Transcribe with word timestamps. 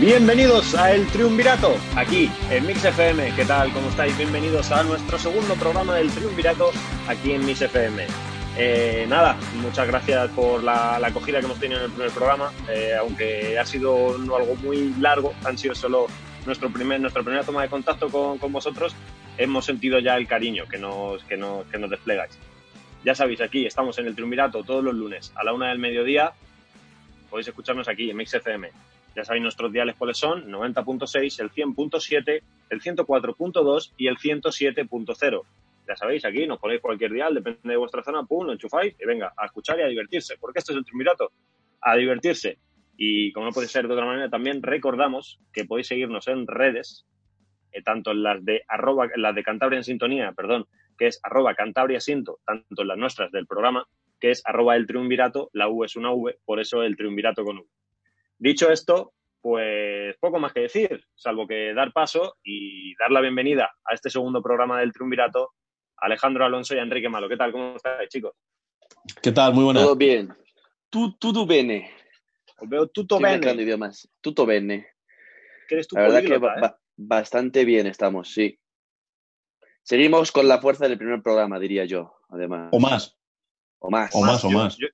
Bienvenidos 0.00 0.74
a 0.74 0.92
El 0.92 1.06
Triunvirato, 1.06 1.74
aquí 1.96 2.30
en 2.50 2.66
Mix 2.66 2.84
FM. 2.84 3.34
¿Qué 3.34 3.46
tal? 3.46 3.72
¿Cómo 3.72 3.88
estáis? 3.88 4.14
Bienvenidos 4.18 4.70
a 4.70 4.82
nuestro 4.82 5.18
segundo 5.18 5.54
programa 5.54 5.94
del 5.94 6.10
Triunvirato 6.10 6.70
aquí 7.08 7.32
en 7.32 7.46
Mix 7.46 7.62
FM. 7.62 8.04
Eh, 8.58 9.06
nada, 9.08 9.38
muchas 9.54 9.86
gracias 9.86 10.30
por 10.32 10.62
la, 10.62 10.96
acogida 10.96 11.40
que 11.40 11.46
hemos 11.46 11.58
tenido 11.58 11.80
en 11.80 11.86
el 11.86 11.92
primer 11.92 12.10
programa, 12.10 12.52
eh, 12.68 12.94
aunque 13.00 13.58
ha 13.58 13.64
sido 13.64 14.16
algo 14.16 14.54
muy 14.56 14.92
largo, 15.00 15.32
han 15.44 15.56
sido 15.56 15.74
solo 15.74 16.08
nuestro 16.44 16.68
primer, 16.70 17.00
nuestra 17.00 17.22
primera 17.22 17.42
toma 17.42 17.62
de 17.62 17.70
contacto 17.70 18.10
con, 18.10 18.52
vosotros, 18.52 18.94
hemos 19.38 19.64
sentido 19.64 19.98
ya 19.98 20.18
el 20.18 20.28
cariño 20.28 20.66
que 20.70 20.76
nos, 20.76 21.24
que, 21.24 21.38
nos, 21.38 21.66
que 21.68 21.78
nos 21.78 21.88
desplegáis. 21.88 22.38
Ya 23.02 23.14
sabéis, 23.14 23.40
aquí 23.40 23.64
estamos 23.64 23.98
en 23.98 24.08
el 24.08 24.14
Triunvirato 24.14 24.62
todos 24.62 24.84
los 24.84 24.94
lunes 24.94 25.32
a 25.36 25.42
la 25.42 25.54
una 25.54 25.70
del 25.70 25.78
mediodía. 25.78 26.32
Podéis 27.30 27.48
escucharnos 27.48 27.88
aquí 27.88 28.10
en 28.10 28.18
Mix 28.18 28.34
FM 28.34 28.70
ya 29.16 29.24
sabéis 29.24 29.42
nuestros 29.42 29.72
diales 29.72 29.96
cuáles 29.96 30.18
son, 30.18 30.46
90.6, 30.52 31.40
el 31.40 31.50
100.7, 31.50 32.42
el 32.68 32.82
104.2 32.82 33.94
y 33.96 34.08
el 34.08 34.18
107.0. 34.18 35.42
Ya 35.88 35.96
sabéis, 35.96 36.24
aquí 36.26 36.46
nos 36.46 36.58
ponéis 36.58 36.82
cualquier 36.82 37.12
dial, 37.12 37.34
depende 37.34 37.60
de 37.62 37.78
vuestra 37.78 38.02
zona, 38.02 38.24
pum, 38.24 38.44
lo 38.44 38.52
enchufáis 38.52 38.94
y 39.00 39.06
venga, 39.06 39.32
a 39.34 39.46
escuchar 39.46 39.78
y 39.78 39.82
a 39.82 39.86
divertirse, 39.86 40.36
porque 40.38 40.58
esto 40.58 40.72
es 40.72 40.78
el 40.78 40.84
Triunvirato, 40.84 41.32
a 41.80 41.96
divertirse. 41.96 42.58
Y 42.98 43.32
como 43.32 43.46
no 43.46 43.52
puede 43.52 43.68
ser 43.68 43.88
de 43.88 43.94
otra 43.94 44.04
manera, 44.04 44.28
también 44.28 44.62
recordamos 44.62 45.40
que 45.50 45.64
podéis 45.64 45.86
seguirnos 45.86 46.28
en 46.28 46.46
redes, 46.46 47.06
eh, 47.72 47.82
tanto 47.82 48.10
en 48.10 48.22
las 48.22 48.44
de 48.44 48.64
arroba, 48.68 49.08
las 49.16 49.34
de 49.34 49.42
Cantabria 49.42 49.78
en 49.78 49.84
sintonía, 49.84 50.32
perdón, 50.32 50.66
que 50.98 51.06
es 51.06 51.20
arroba 51.22 51.54
Cantabria 51.54 52.00
Sinto, 52.00 52.40
tanto 52.44 52.82
en 52.82 52.88
las 52.88 52.98
nuestras 52.98 53.32
del 53.32 53.46
programa, 53.46 53.86
que 54.20 54.30
es 54.30 54.42
arroba 54.44 54.76
el 54.76 54.86
triunvirato, 54.86 55.48
la 55.54 55.70
U 55.70 55.84
es 55.84 55.96
una 55.96 56.12
V, 56.12 56.38
por 56.44 56.60
eso 56.60 56.82
el 56.82 56.96
triunvirato 56.96 57.42
con 57.42 57.58
U. 57.58 57.66
Dicho 58.38 58.70
esto, 58.70 59.14
pues 59.40 60.14
poco 60.20 60.38
más 60.38 60.52
que 60.52 60.60
decir, 60.60 61.02
salvo 61.14 61.46
que 61.46 61.72
dar 61.72 61.92
paso 61.92 62.36
y 62.44 62.94
dar 62.96 63.10
la 63.10 63.22
bienvenida 63.22 63.74
a 63.84 63.94
este 63.94 64.10
segundo 64.10 64.42
programa 64.42 64.80
del 64.80 64.92
Triunvirato 64.92 65.54
a 65.96 66.06
Alejandro 66.06 66.44
Alonso 66.44 66.74
y 66.74 66.78
a 66.78 66.82
Enrique 66.82 67.08
Malo. 67.08 67.28
¿Qué 67.30 67.36
tal? 67.38 67.52
¿Cómo 67.52 67.76
estáis, 67.76 68.10
chicos? 68.10 68.32
¿Qué 69.22 69.32
tal? 69.32 69.54
Muy 69.54 69.64
buenas. 69.64 69.84
Todo 69.84 69.96
bien. 69.96 70.34
Tutto 70.90 71.46
bene. 71.46 71.90
Os 72.58 72.68
veo 72.68 72.88
tutto 72.88 73.18
bene. 73.18 73.62
idiomas. 73.62 74.08
Tutto 74.20 74.44
bene. 74.44 74.86
¿Qué 75.68 75.76
eres 75.76 75.88
tú 75.88 75.96
la 75.96 76.02
verdad 76.02 76.22
que 76.22 76.34
¿eh? 76.34 76.70
bastante 76.96 77.64
bien 77.64 77.86
estamos, 77.86 78.32
sí. 78.32 78.58
Seguimos 79.82 80.30
con 80.30 80.46
la 80.46 80.60
fuerza 80.60 80.88
del 80.88 80.98
primer 80.98 81.22
programa, 81.22 81.58
diría 81.58 81.86
yo, 81.86 82.16
además. 82.28 82.68
O 82.72 82.80
más. 82.80 83.16
O 83.78 83.90
más. 83.90 84.14
O 84.14 84.20
más, 84.20 84.44
o 84.44 84.50
más 84.50 84.76
yo 84.76 84.88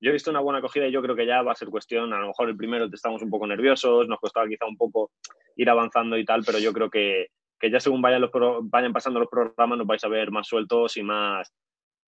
he 0.00 0.12
visto 0.12 0.30
una 0.30 0.40
buena 0.40 0.58
acogida 0.58 0.86
y 0.86 0.92
yo 0.92 1.02
creo 1.02 1.16
que 1.16 1.26
ya 1.26 1.42
va 1.42 1.52
a 1.52 1.56
ser 1.56 1.68
cuestión, 1.68 2.12
a 2.12 2.20
lo 2.20 2.28
mejor 2.28 2.48
el 2.48 2.56
primero 2.56 2.88
estamos 2.92 3.22
un 3.22 3.30
poco 3.30 3.46
nerviosos, 3.46 4.08
nos 4.08 4.18
costaba 4.18 4.48
quizá 4.48 4.66
un 4.66 4.76
poco 4.76 5.12
ir 5.56 5.70
avanzando 5.70 6.16
y 6.18 6.24
tal, 6.24 6.42
pero 6.44 6.58
yo 6.58 6.72
creo 6.72 6.90
que, 6.90 7.28
ya 7.62 7.80
según 7.80 8.02
vayan, 8.02 8.20
los 8.20 8.30
vayan 8.64 8.92
pasando 8.92 9.20
los 9.20 9.28
programas 9.28 9.78
nos 9.78 9.86
vais 9.86 10.04
a 10.04 10.08
ver 10.08 10.30
más 10.30 10.46
sueltos 10.46 10.96
y 10.96 11.02
más, 11.02 11.52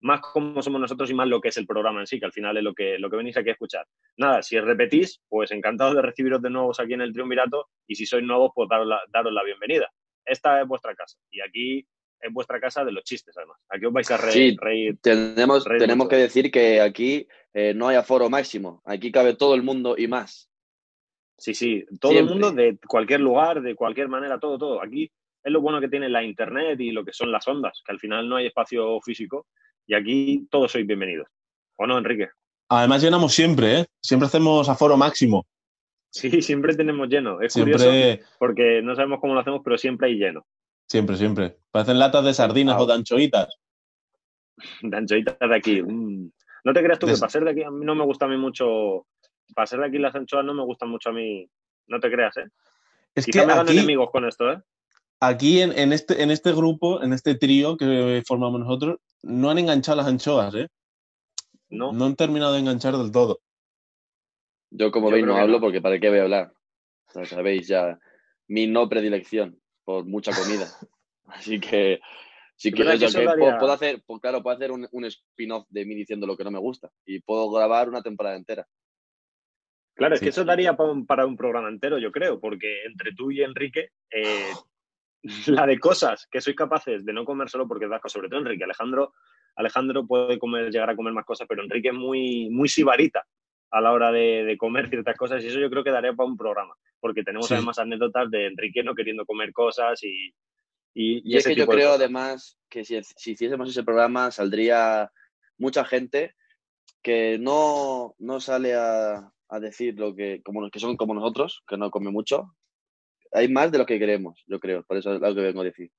más 0.01 0.21
como 0.21 0.63
somos 0.63 0.81
nosotros 0.81 1.11
y 1.11 1.15
más 1.15 1.29
lo 1.29 1.41
que 1.41 1.49
es 1.49 1.57
el 1.57 1.67
programa 1.67 2.01
en 2.01 2.07
sí, 2.07 2.19
que 2.19 2.27
al 2.27 2.33
final 2.33 2.57
es 2.57 2.65
lo 2.65 2.75
que, 2.75 2.99
lo 2.99 3.09
que 3.09 3.17
venís 3.17 3.37
aquí 3.37 3.51
a 3.51 3.53
escuchar. 3.53 3.87
Nada, 4.17 4.43
si 4.43 4.59
repetís, 4.59 5.23
pues 5.29 5.51
encantado 5.53 5.95
de 5.95 6.03
recibiros 6.03 6.43
de 6.43 6.51
nuevos 6.51 6.81
aquí 6.81 6.95
en 6.95 7.03
el 7.03 7.13
Triunvirato 7.13 7.69
y 7.87 7.95
si 7.95 8.07
sois 8.07 8.25
nuevos, 8.25 8.51
pues 8.55 8.69
daros 8.69 8.87
la, 8.87 9.01
daros 9.13 9.33
la 9.33 9.45
bienvenida. 9.45 9.91
Esta 10.25 10.61
es 10.61 10.67
vuestra 10.67 10.95
casa 10.95 11.17
y 11.31 11.41
aquí 11.41 11.87
es 12.21 12.33
vuestra 12.33 12.61
casa 12.61 12.85
de 12.85 12.93
los 12.93 13.05
chistes, 13.05 13.37
además. 13.37 13.59
Aquí 13.69 13.87
os 13.87 13.93
vais 13.93 14.11
a 14.11 14.17
reír. 14.17 14.57
Sí, 14.61 14.99
tenemos, 15.03 15.65
tenemos 15.65 16.09
que 16.09 16.17
decir 16.17 16.51
que 16.51 16.81
aquí 16.81 17.27
eh, 17.59 17.73
no 17.73 17.89
hay 17.89 17.97
aforo 17.97 18.29
máximo. 18.29 18.83
Aquí 18.85 19.11
cabe 19.11 19.35
todo 19.35 19.55
el 19.55 19.63
mundo 19.63 19.95
y 19.97 20.07
más. 20.09 20.51
Sí, 21.39 21.55
sí, 21.55 21.87
todo 21.99 22.13
el 22.13 22.27
mundo 22.27 22.53
de 22.53 22.79
cualquier 22.87 23.21
lugar, 23.21 23.63
de 23.63 23.75
cualquier 23.75 24.09
manera, 24.09 24.39
todo, 24.39 24.59
todo. 24.59 24.83
Aquí 24.83 25.11
es 25.43 25.53
lo 25.53 25.63
bueno 25.63 25.81
que 25.81 25.89
tiene 25.89 26.11
la 26.11 26.23
internet 26.23 26.79
y 26.81 26.91
lo 26.91 27.03
que 27.03 27.15
son 27.15 27.33
las 27.33 27.49
ondas, 27.49 27.81
que 27.83 27.93
al 27.93 27.99
final 27.99 28.29
no 28.29 28.37
hay 28.37 28.49
espacio 28.49 29.01
físico 29.01 29.47
y 29.87 29.95
aquí 29.95 30.47
todos 30.51 30.71
sois 30.71 30.87
bienvenidos. 30.87 31.29
¿O 31.77 31.87
no, 31.87 31.97
Enrique? 31.97 32.29
Además 32.69 33.03
llenamos 33.03 33.33
siempre, 33.33 33.81
¿eh? 33.81 33.87
Siempre 34.03 34.27
hacemos 34.27 34.69
aforo 34.69 34.99
máximo. 34.99 35.47
Sí, 36.11 36.29
siempre 36.43 36.77
tenemos 36.77 37.09
lleno. 37.09 37.41
Es 37.41 37.55
curioso 37.55 37.91
porque 38.39 38.83
no 38.83 38.95
sabemos 38.95 39.19
cómo 39.19 39.33
lo 39.33 39.41
hacemos, 39.41 39.63
pero 39.65 39.79
siempre 39.79 40.09
hay 40.09 40.17
lleno. 40.17 40.45
Siempre, 40.87 41.17
siempre. 41.17 41.57
Parecen 41.71 41.99
latas 41.99 42.23
de 42.23 42.35
sardinas 42.35 42.79
o 42.79 42.85
de 42.85 42.93
anchoitas. 42.93 43.49
De 44.83 44.95
anchoitas 44.95 45.39
de 45.39 45.57
aquí. 45.57 45.83
Mm. 45.83 46.31
No 46.67 46.73
te 46.73 46.83
creas 46.83 46.99
tú 46.99 47.07
que 47.07 47.17
para 47.17 47.31
ser 47.31 47.45
de 47.45 47.53
aquí 47.53 47.63
a 47.63 47.71
mí 47.71 47.85
no 47.85 47.95
me 47.95 48.05
gusta 48.05 48.25
a 48.25 48.29
mí 48.29 48.37
mucho. 48.37 49.07
Para 49.55 49.69
ser 49.69 49.79
de 49.79 49.87
aquí 49.87 49.99
las 49.99 50.13
anchoas 50.17 50.45
no 50.45 50.53
me 50.53 50.65
gustan 50.65 50.89
mucho 50.89 51.11
a 51.11 51.13
mí. 51.13 51.49
No 51.87 52.01
te 52.01 52.11
creas, 52.11 52.37
¿eh? 52.39 52.49
Es 53.15 53.25
que 53.25 53.47
me 53.47 53.53
aquí, 53.53 53.79
enemigos 53.79 54.11
con 54.11 54.25
esto, 54.25 54.51
¿eh? 54.51 54.61
Aquí 55.21 55.61
en, 55.61 55.93
este, 55.93 56.21
en 56.21 56.33
este 56.33 56.53
grupo, 56.53 57.05
en 57.05 57.13
este 57.13 57.37
trío 57.37 57.77
que 57.77 58.21
formamos 58.27 58.59
nosotros, 58.59 58.99
no 59.23 59.49
han 59.49 59.59
enganchado 59.59 59.99
las 59.99 60.09
anchoas, 60.09 60.57
¿eh? 60.57 60.67
No. 61.69 61.93
No 61.93 62.05
han 62.05 62.17
terminado 62.17 62.55
de 62.55 62.59
enganchar 62.59 62.97
del 62.97 63.13
todo. 63.13 63.39
Yo, 64.71 64.91
como 64.91 65.09
veis, 65.13 65.25
no 65.25 65.37
hablo 65.37 65.61
porque 65.61 65.81
para 65.81 66.01
qué 66.01 66.09
voy 66.09 66.19
a 66.19 66.23
hablar. 66.23 66.53
sabéis 67.27 67.69
ya 67.69 67.97
mi 68.49 68.67
no 68.67 68.89
predilección 68.89 69.61
por 69.85 70.05
mucha 70.05 70.33
comida. 70.33 70.67
Así 71.27 71.61
que 71.61 72.01
si 72.57 72.73
quieres, 72.73 73.15
puedo, 73.15 73.73
hacer, 73.73 74.03
pues 74.07 74.21
claro, 74.21 74.43
puedo 74.43 74.57
hacer 74.57 74.73
un, 74.73 75.05
spin-off 75.05 75.67
de 75.69 75.85
mí 75.85 75.95
diciendo 75.95 76.27
lo 76.27 76.37
que 76.37 76.45
no 76.45 76.51
me 76.51 76.59
gusta 76.59 76.91
y 77.05 77.21
puedo 77.21 77.51
grabar 77.51 77.89
una 77.89 78.03
temporada 78.03 78.37
entera. 78.37 78.67
Claro, 79.95 80.15
es 80.15 80.21
que 80.21 80.31
eso 80.31 80.45
daría 80.45 80.75
para 80.75 81.27
un, 81.27 81.37
programa 81.37 81.69
entero, 81.69 81.99
yo 81.99 82.11
creo, 82.11 82.41
porque 82.41 82.85
entre 82.85 83.13
tú 83.15 83.31
y 83.31 83.43
Enrique, 83.43 83.91
eh, 84.11 84.53
la 85.49 85.67
de 85.67 85.79
cosas 85.79 86.27
que 86.31 86.41
sois 86.41 86.57
capaces 86.57 87.05
de 87.05 87.13
no 87.13 87.25
comer 87.25 87.49
solo 87.49 87.69
porque 87.69 87.89
das 87.89 88.01
sobre 88.07 88.29
todo 88.29 88.41
Enrique. 88.41 88.65
Alejandro, 88.65 89.13
Alejandro 89.57 90.07
puede 90.07 90.39
comer, 90.39 90.71
llegar 90.71 90.91
a 90.91 90.97
comer 90.97 91.13
más 91.13 91.25
cosas, 91.25 91.47
pero 91.49 91.63
Enrique 91.63 91.89
es 91.89 91.95
muy, 91.95 92.49
muy 92.51 92.69
sibarita 92.69 93.27
a 93.71 93.81
la 93.81 93.93
hora 93.93 94.13
de, 94.13 94.57
comer 94.59 94.89
ciertas 94.91 95.17
cosas 95.17 95.45
y 95.45 95.49
eso 95.49 95.59
yo 95.59 95.69
creo 95.69 95.85
que 95.85 95.91
daría 95.91 96.15
para 96.15 96.29
un 96.29 96.37
programa, 96.37 96.75
porque 97.01 97.23
tenemos 97.23 97.51
además 97.53 97.79
anécdotas 97.79 98.31
de 98.31 98.47
Enrique 98.47 98.83
no 98.83 98.95
queriendo 98.95 99.27
comer 99.27 99.53
cosas 99.53 100.03
y... 100.05 100.33
Y, 100.99 101.37
es 101.37 101.47
que 101.47 101.55
yo 101.55 101.67
creo 101.67 101.93
además 101.93 102.59
que 102.71 102.83
si, 102.83 102.99
si, 103.03 103.33
hiciésemos 103.33 103.69
ese 103.69 103.83
programa 103.83 104.31
saldría 104.31 105.13
mucha 105.59 105.85
gente 105.85 106.35
que 107.03 107.39
no, 107.39 108.15
no 108.19 108.41
sale 108.41 108.75
a, 108.75 109.31
a, 109.49 109.61
decir 109.61 109.99
lo 109.99 110.17
que, 110.17 110.41
como, 110.43 110.71
que 110.71 110.81
son 110.81 110.97
como 110.97 111.13
nosotros, 111.13 111.63
que 111.69 111.77
no 111.77 111.91
come 111.91 112.11
mucho. 112.11 112.57
Hay 113.33 113.49
más 113.49 113.71
de 113.71 113.77
lo 113.77 113.85
que 113.85 113.99
queremos, 113.99 114.43
yo 114.47 114.59
creo, 114.59 114.85
por 114.85 114.97
eso 114.97 115.13
es 115.13 115.21
lo 115.21 115.35
que 115.35 115.43
vengo 115.43 115.61
a 115.61 115.65
decir. 115.65 115.91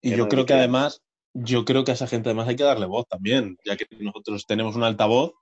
Y 0.00 0.16
yo 0.16 0.26
creo 0.26 0.46
que 0.46 0.54
además, 0.54 1.02
yo 1.34 1.66
creo 1.66 1.84
que 1.84 1.90
a 1.90 1.94
esa 1.94 2.06
gente 2.06 2.30
además 2.30 2.48
hay 2.48 2.56
que 2.56 2.64
darle 2.64 2.86
voz 2.86 3.06
también, 3.06 3.58
ya 3.62 3.76
que 3.76 3.86
nosotros 4.00 4.46
tenemos 4.46 4.74
un 4.74 4.84
altavoz 4.84 5.34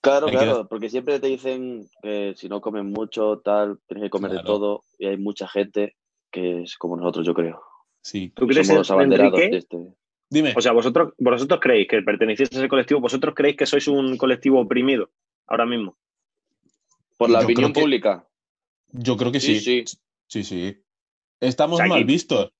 Claro, 0.00 0.26
claro, 0.28 0.68
porque 0.68 0.90
siempre 0.90 1.20
te 1.20 1.28
dicen 1.28 1.88
que 2.02 2.34
si 2.36 2.48
no 2.48 2.60
comen 2.60 2.86
mucho, 2.86 3.40
tal, 3.40 3.78
tienes 3.86 4.06
que 4.06 4.10
comer 4.10 4.32
de 4.32 4.42
todo, 4.42 4.82
y 4.98 5.06
hay 5.06 5.16
mucha 5.16 5.46
gente 5.46 5.96
que 6.32 6.62
es 6.62 6.76
como 6.76 6.96
nosotros, 6.96 7.24
yo 7.24 7.34
creo. 7.34 7.62
Sí. 8.02 8.30
¿Tú 8.34 8.46
crees, 8.46 8.66
Somos 8.66 8.90
abanderados 8.90 9.38
de 9.38 9.56
este... 9.56 9.78
Dime. 10.28 10.54
O 10.56 10.60
sea, 10.60 10.72
vosotros, 10.72 11.12
vosotros 11.18 11.60
creéis 11.60 11.88
que 11.88 12.00
pertenecéis 12.02 12.52
a 12.54 12.58
ese 12.58 12.68
colectivo, 12.68 13.00
vosotros 13.00 13.34
creéis 13.34 13.56
que 13.56 13.66
sois 13.66 13.86
un 13.86 14.16
colectivo 14.16 14.60
oprimido 14.60 15.10
ahora 15.46 15.66
mismo. 15.66 15.96
Por 17.18 17.28
la 17.28 17.40
opinión 17.40 17.72
pública. 17.72 18.26
Yo 18.92 19.16
creo 19.16 19.30
que 19.30 19.40
sí. 19.40 19.60
Sí, 19.60 19.84
sí. 20.26 20.42
sí, 20.42 20.82
Estamos 21.38 21.80
mal 21.86 22.04
vistos. 22.04 22.50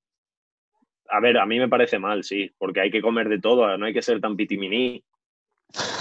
A 1.08 1.20
ver, 1.20 1.38
a 1.38 1.46
mí 1.46 1.58
me 1.58 1.68
parece 1.68 1.98
mal, 1.98 2.24
sí, 2.24 2.50
porque 2.58 2.80
hay 2.80 2.90
que 2.90 3.02
comer 3.02 3.28
de 3.28 3.40
todo, 3.40 3.76
no 3.76 3.86
hay 3.86 3.92
que 3.92 4.02
ser 4.02 4.20
tan 4.20 4.36
pitiminí. 4.36 5.02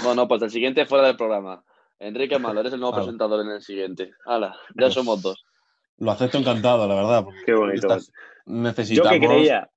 Bueno, 0.04 0.28
pues 0.28 0.42
el 0.42 0.50
siguiente 0.50 0.86
fuera 0.86 1.06
del 1.06 1.16
programa. 1.16 1.64
Enrique 1.98 2.38
Malo, 2.38 2.60
eres 2.60 2.72
el 2.72 2.80
nuevo 2.80 2.96
presentador 2.96 3.44
en 3.44 3.52
el 3.52 3.62
siguiente. 3.62 4.12
Hala, 4.26 4.56
ya 4.74 4.90
somos 4.90 5.22
dos. 5.22 5.44
Lo 5.98 6.10
acepto 6.10 6.38
encantado, 6.38 6.86
la 6.88 6.94
verdad. 6.94 7.24
Qué 7.46 7.54
bonito. 7.54 7.96
Necesitamos... 8.46 9.12
Yo 9.12 9.20
que 9.20 9.26
creía, 9.26 9.70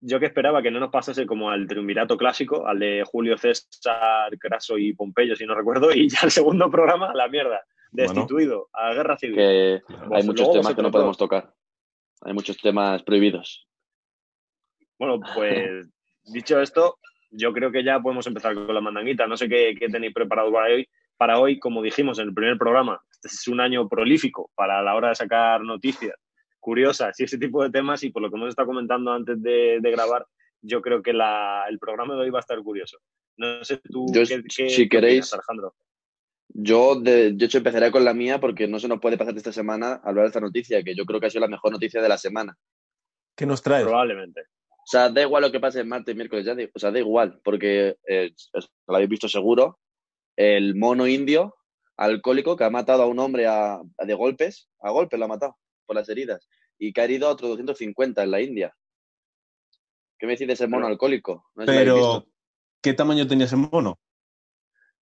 yo 0.00 0.20
que 0.20 0.26
esperaba 0.26 0.62
que 0.62 0.70
no 0.70 0.80
nos 0.80 0.90
pasase 0.90 1.26
como 1.26 1.50
al 1.50 1.66
triunvirato 1.66 2.16
clásico, 2.16 2.66
al 2.66 2.78
de 2.78 3.04
Julio 3.04 3.38
César, 3.38 4.36
Craso 4.38 4.76
y 4.76 4.92
Pompeyo, 4.92 5.34
si 5.34 5.46
no 5.46 5.54
recuerdo, 5.54 5.92
y 5.92 6.08
ya 6.08 6.20
el 6.24 6.30
segundo 6.30 6.70
programa, 6.70 7.12
la 7.14 7.28
mierda, 7.28 7.64
destituido 7.90 8.68
a 8.72 8.92
guerra 8.92 9.16
civil. 9.16 9.36
Que 9.36 9.80
hay 10.12 10.22
muchos 10.24 10.52
temas 10.52 10.74
que 10.74 10.82
no 10.82 10.90
podemos 10.90 11.16
tocar. 11.16 11.52
Hay 12.22 12.32
muchos 12.32 12.58
temas 12.58 13.02
prohibidos. 13.02 13.66
Bueno, 14.98 15.20
pues 15.34 15.86
dicho 16.24 16.60
esto, 16.60 16.98
yo 17.30 17.52
creo 17.52 17.72
que 17.72 17.84
ya 17.84 18.00
podemos 18.00 18.26
empezar 18.26 18.54
con 18.54 18.74
la 18.74 18.80
mandanguita. 18.80 19.26
No 19.26 19.36
sé 19.36 19.48
qué, 19.48 19.74
tenéis 19.90 20.12
preparado 20.12 20.52
para 20.52 20.74
hoy. 20.74 20.88
Para 21.16 21.38
hoy, 21.38 21.58
como 21.60 21.80
dijimos 21.80 22.18
en 22.18 22.28
el 22.28 22.34
primer 22.34 22.58
programa, 22.58 23.00
este 23.10 23.28
es 23.28 23.48
un 23.48 23.60
año 23.60 23.88
prolífico 23.88 24.50
para 24.54 24.82
la 24.82 24.96
hora 24.96 25.10
de 25.10 25.14
sacar 25.14 25.60
noticias 25.60 26.14
curiosas 26.64 27.20
y 27.20 27.24
ese 27.24 27.38
tipo 27.38 27.62
de 27.62 27.70
temas. 27.70 28.02
Y 28.02 28.10
por 28.10 28.22
lo 28.22 28.30
que 28.30 28.36
hemos 28.36 28.48
estado 28.48 28.68
comentando 28.68 29.12
antes 29.12 29.40
de, 29.40 29.78
grabar, 29.82 30.26
yo 30.62 30.80
creo 30.80 31.02
que 31.02 31.10
el 31.10 31.78
programa 31.78 32.14
de 32.14 32.22
hoy 32.22 32.30
va 32.30 32.38
a 32.38 32.40
estar 32.40 32.60
curioso. 32.62 32.98
No 33.36 33.62
sé 33.64 33.78
tú 33.78 34.06
qué, 34.12 34.42
si 34.48 34.88
queréis, 34.88 35.32
Alejandro. 35.34 35.74
Yo, 36.48 36.94
de, 37.00 37.36
hecho, 37.38 37.58
empezaré 37.58 37.90
con 37.90 38.04
la 38.04 38.14
mía 38.14 38.40
porque 38.40 38.66
no 38.66 38.78
se 38.78 38.88
nos 38.88 39.00
puede 39.00 39.18
pasar 39.18 39.36
esta 39.36 39.52
semana 39.52 40.00
hablar 40.04 40.24
de 40.24 40.28
esta 40.28 40.40
noticia, 40.40 40.82
que 40.82 40.94
yo 40.94 41.04
creo 41.04 41.20
que 41.20 41.26
ha 41.26 41.30
sido 41.30 41.42
la 41.42 41.48
mejor 41.48 41.72
noticia 41.72 42.00
de 42.00 42.08
la 42.08 42.16
semana. 42.16 42.56
¿Qué 43.36 43.44
nos 43.44 43.60
trae? 43.60 43.82
Probablemente. 43.82 44.42
O 44.70 44.86
sea, 44.86 45.08
da 45.08 45.22
igual 45.22 45.42
lo 45.42 45.52
que 45.52 45.60
pase 45.60 45.82
martes, 45.82 46.14
miércoles, 46.14 46.44
ya, 46.44 46.54
o 46.72 46.78
sea, 46.78 46.92
da 46.92 46.98
igual, 46.98 47.40
porque 47.42 47.96
eh, 48.08 48.32
lo 48.86 48.94
habéis 48.94 49.10
visto 49.10 49.28
seguro, 49.28 49.80
el 50.36 50.76
mono 50.76 51.08
indio 51.08 51.56
alcohólico 51.96 52.56
que 52.56 52.64
ha 52.64 52.70
matado 52.70 53.02
a 53.02 53.06
un 53.06 53.18
hombre 53.18 53.46
a, 53.46 53.80
de 53.98 54.14
golpes, 54.14 54.68
a 54.80 54.90
golpes 54.90 55.18
lo 55.18 55.24
ha 55.24 55.28
matado 55.28 55.56
por 55.84 55.96
las 55.96 56.08
heridas, 56.08 56.48
y 56.78 56.92
que 56.92 57.00
ha 57.00 57.04
herido 57.04 57.28
a 57.28 57.30
otro 57.30 57.48
250 57.48 58.22
en 58.22 58.30
la 58.30 58.40
India. 58.40 58.74
¿Qué 60.18 60.26
me 60.26 60.32
decís 60.32 60.46
de 60.46 60.54
ese 60.54 60.66
mono 60.66 60.86
alcohólico? 60.86 61.50
pero, 61.54 62.26
¿qué 62.80 62.94
tamaño 62.94 63.26
tenía 63.26 63.46
ese 63.46 63.56
mono? 63.56 63.98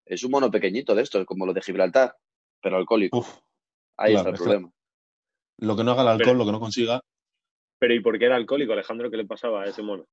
Es 0.06 0.24
un 0.24 0.32
mono 0.32 0.50
pequeñito 0.50 0.96
de 0.96 1.04
estos, 1.04 1.26
como 1.26 1.46
los 1.46 1.56
de 1.56 1.62
Gibraltar, 1.62 2.16
pero 2.62 2.78
alcohólico. 2.78 3.26
Ahí 3.98 4.16
está 4.16 4.30
el 4.30 4.36
problema. 4.36 4.72
Lo 5.58 5.76
que 5.76 5.84
no 5.84 5.92
haga 5.92 6.02
el 6.02 6.08
alcohol, 6.08 6.38
lo 6.38 6.46
que 6.46 6.52
no 6.52 6.60
consiga. 6.60 7.02
Pero 7.78 7.94
¿y 7.94 8.00
por 8.00 8.18
qué 8.18 8.26
era 8.26 8.36
alcohólico, 8.36 8.74
Alejandro? 8.74 9.12
¿Qué 9.12 9.18
le 9.18 9.26
pasaba 9.26 9.64
a 9.64 9.66
ese 9.68 9.82
mono? 9.82 10.08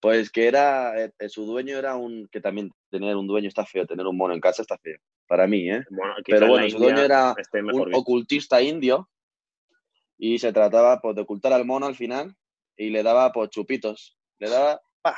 Pues 0.00 0.30
que 0.30 0.46
era, 0.46 0.98
eh, 1.04 1.12
su 1.28 1.44
dueño 1.44 1.76
era 1.76 1.96
un, 1.96 2.28
que 2.28 2.40
también 2.40 2.70
tener 2.90 3.16
un 3.16 3.26
dueño 3.26 3.48
está 3.48 3.66
feo, 3.66 3.86
tener 3.86 4.06
un 4.06 4.16
mono 4.16 4.32
en 4.32 4.40
casa 4.40 4.62
está 4.62 4.78
feo, 4.78 4.98
para 5.26 5.46
mí, 5.46 5.70
¿eh? 5.70 5.84
Pero 6.24 6.48
bueno, 6.48 6.70
su 6.70 6.78
dueño 6.78 7.02
era 7.02 7.34
un 7.62 7.94
ocultista 7.94 8.62
indio 8.62 9.10
y 10.22 10.38
se 10.38 10.52
trataba 10.52 11.00
pues, 11.00 11.16
de 11.16 11.22
ocultar 11.22 11.54
al 11.54 11.64
mono 11.64 11.86
al 11.86 11.96
final 11.96 12.36
y 12.76 12.90
le 12.90 13.02
daba 13.02 13.32
pues 13.32 13.48
chupitos, 13.48 14.18
le 14.38 14.50
daba, 14.50 14.80
pa, 15.00 15.16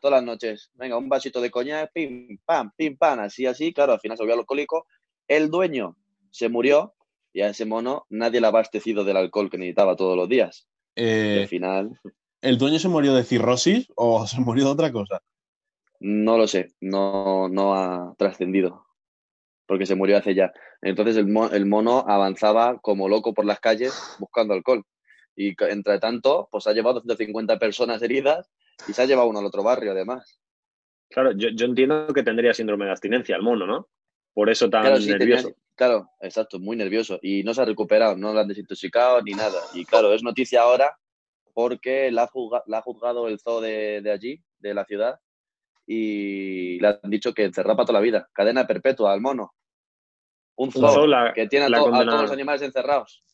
todas 0.00 0.16
las 0.16 0.24
noches, 0.24 0.70
venga, 0.74 0.96
un 0.96 1.10
vasito 1.10 1.42
de 1.42 1.50
coñac, 1.50 1.92
pim, 1.92 2.38
pam, 2.46 2.72
pim, 2.74 2.96
pam, 2.96 3.20
así, 3.20 3.44
así, 3.44 3.74
claro, 3.74 3.92
al 3.92 4.00
final 4.00 4.16
se 4.16 4.22
volvió 4.22 4.38
alcohólico, 4.38 4.86
el 5.28 5.50
dueño 5.50 5.94
se 6.30 6.48
murió 6.48 6.94
y 7.34 7.42
a 7.42 7.50
ese 7.50 7.66
mono 7.66 8.06
nadie 8.08 8.40
le 8.40 8.46
ha 8.46 8.48
abastecido 8.48 9.04
del 9.04 9.18
alcohol 9.18 9.50
que 9.50 9.58
necesitaba 9.58 9.94
todos 9.94 10.16
los 10.16 10.28
días. 10.28 10.66
Eh, 10.96 11.40
al 11.42 11.48
final. 11.48 12.00
¿El 12.40 12.56
dueño 12.56 12.78
se 12.78 12.88
murió 12.88 13.14
de 13.14 13.24
cirrosis 13.24 13.92
o 13.94 14.26
se 14.26 14.40
murió 14.40 14.64
de 14.64 14.70
otra 14.70 14.90
cosa? 14.90 15.22
No 16.00 16.38
lo 16.38 16.48
sé, 16.48 16.72
no, 16.80 17.50
no 17.50 17.74
ha 17.74 18.14
trascendido, 18.16 18.86
porque 19.70 19.86
se 19.86 19.94
murió 19.94 20.16
hace 20.16 20.34
ya. 20.34 20.52
Entonces 20.82 21.16
el, 21.16 21.28
mono 21.28 22.04
avanzaba 22.08 22.80
como 22.80 23.08
loco 23.08 23.32
por 23.32 23.44
las 23.44 23.60
calles 23.60 23.94
buscando 24.18 24.52
alcohol. 24.52 24.84
Y 25.36 25.54
entre 25.60 26.00
tanto, 26.00 26.48
pues 26.50 26.66
ha 26.66 26.72
llevado 26.72 26.94
250 26.94 27.56
personas 27.60 28.02
heridas 28.02 28.50
y 28.88 28.94
se 28.94 29.00
ha 29.00 29.04
llevado 29.04 29.28
uno 29.28 29.38
al 29.38 29.46
otro 29.46 29.62
barrio, 29.62 29.92
además. 29.92 30.40
Claro, 31.08 31.30
yo, 31.36 31.50
entiendo 31.64 32.08
que 32.12 32.24
tendría 32.24 32.52
síndrome 32.52 32.86
de 32.86 32.90
abstinencia 32.90 33.36
el 33.36 33.42
mono, 33.42 33.64
¿no? 33.64 33.86
Por 34.34 34.50
eso 34.50 34.68
tan 34.68 34.92
nervioso. 35.06 35.54
claro, 35.76 36.10
exacto, 36.20 36.58
muy 36.58 36.76
nervioso. 36.76 37.20
Y 37.22 37.44
no 37.44 37.54
se 37.54 37.62
ha 37.62 37.64
recuperado, 37.64 38.16
no 38.16 38.32
lo 38.32 38.40
han 38.40 38.48
desintoxicado 38.48 39.22
ni 39.22 39.34
nada. 39.34 39.60
Y 39.72 39.84
claro, 39.84 40.12
es 40.12 40.24
noticia 40.24 40.62
ahora 40.62 40.98
porque 41.54 42.10
la 42.10 42.24
ha, 42.24 42.82
juzgado, 42.82 43.28
el 43.28 43.38
zoo 43.38 43.60
de, 43.60 44.10
allí, 44.12 44.42
de 44.58 44.74
la 44.74 44.84
ciudad, 44.84 45.20
y 45.86 46.80
le 46.80 46.88
han 46.88 46.98
dicho 47.10 47.32
que 47.32 47.44
encerraba 47.44 47.76
para 47.76 47.86
toda 47.86 48.00
la 48.00 48.04
vida. 48.04 48.28
Cadena 48.32 48.66
perpetua 48.66 49.12
al 49.12 49.20
mono. 49.20 49.54
Un 50.60 50.70
zoo 50.70 51.06
que 51.34 51.46
tiene 51.46 51.74
a, 51.74 51.78
todos 51.78 52.04
los 52.04 52.30
animales 52.30 52.60
encerrados. 52.60 53.24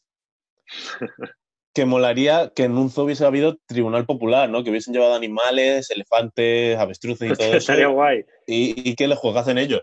que 1.75 1.84
molaría 1.84 2.52
que 2.55 2.62
en 2.62 2.78
un 2.78 2.88
zoo 2.88 3.02
hubiese 3.02 3.26
habido 3.26 3.56
tribunal 3.67 4.06
popular, 4.06 4.49
¿no? 4.49 4.62
Que 4.62 4.70
hubiesen 4.70 4.94
llevado 4.94 5.17
animales, 5.17 5.90
elefantes, 5.90 6.78
avestruces 6.78 7.32
y 7.32 7.34
todo 7.34 7.49
eso. 7.49 7.56
Estaría 7.56 7.88
guay. 7.88 8.25
Y, 8.46 8.94
que 8.94 9.08
le 9.08 9.17
juggasen 9.17 9.58
ellos. 9.58 9.82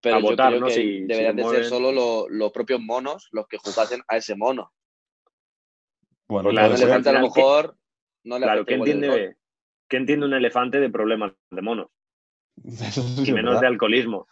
Pero 0.00 0.20
yo 0.20 0.34
creo 0.34 0.66
que 0.66 1.04
deberían 1.06 1.36
de 1.36 1.44
ser 1.44 1.66
solo 1.66 2.26
los 2.30 2.52
propios 2.52 2.80
monos 2.80 3.28
los 3.32 3.46
que 3.48 3.58
jugasen 3.58 4.00
a 4.08 4.16
ese 4.16 4.34
mono. 4.34 4.72
Bueno, 6.26 6.48
claro, 6.48 6.74
un 6.74 6.80
elefante 6.80 7.10
a 7.10 7.12
lo 7.12 7.20
mejor 7.20 7.76
no 8.24 8.38
le 8.38 8.46
Claro, 8.46 8.64
¿qué 8.64 8.74
entiende, 8.76 9.36
¿qué 9.88 9.98
entiende 9.98 10.24
un 10.24 10.32
elefante 10.32 10.80
de 10.80 10.88
problemas 10.88 11.32
de 11.50 11.60
monos? 11.60 11.88
y 13.26 13.30
menos 13.32 13.60
de 13.60 13.66
alcoholismo. 13.66 14.26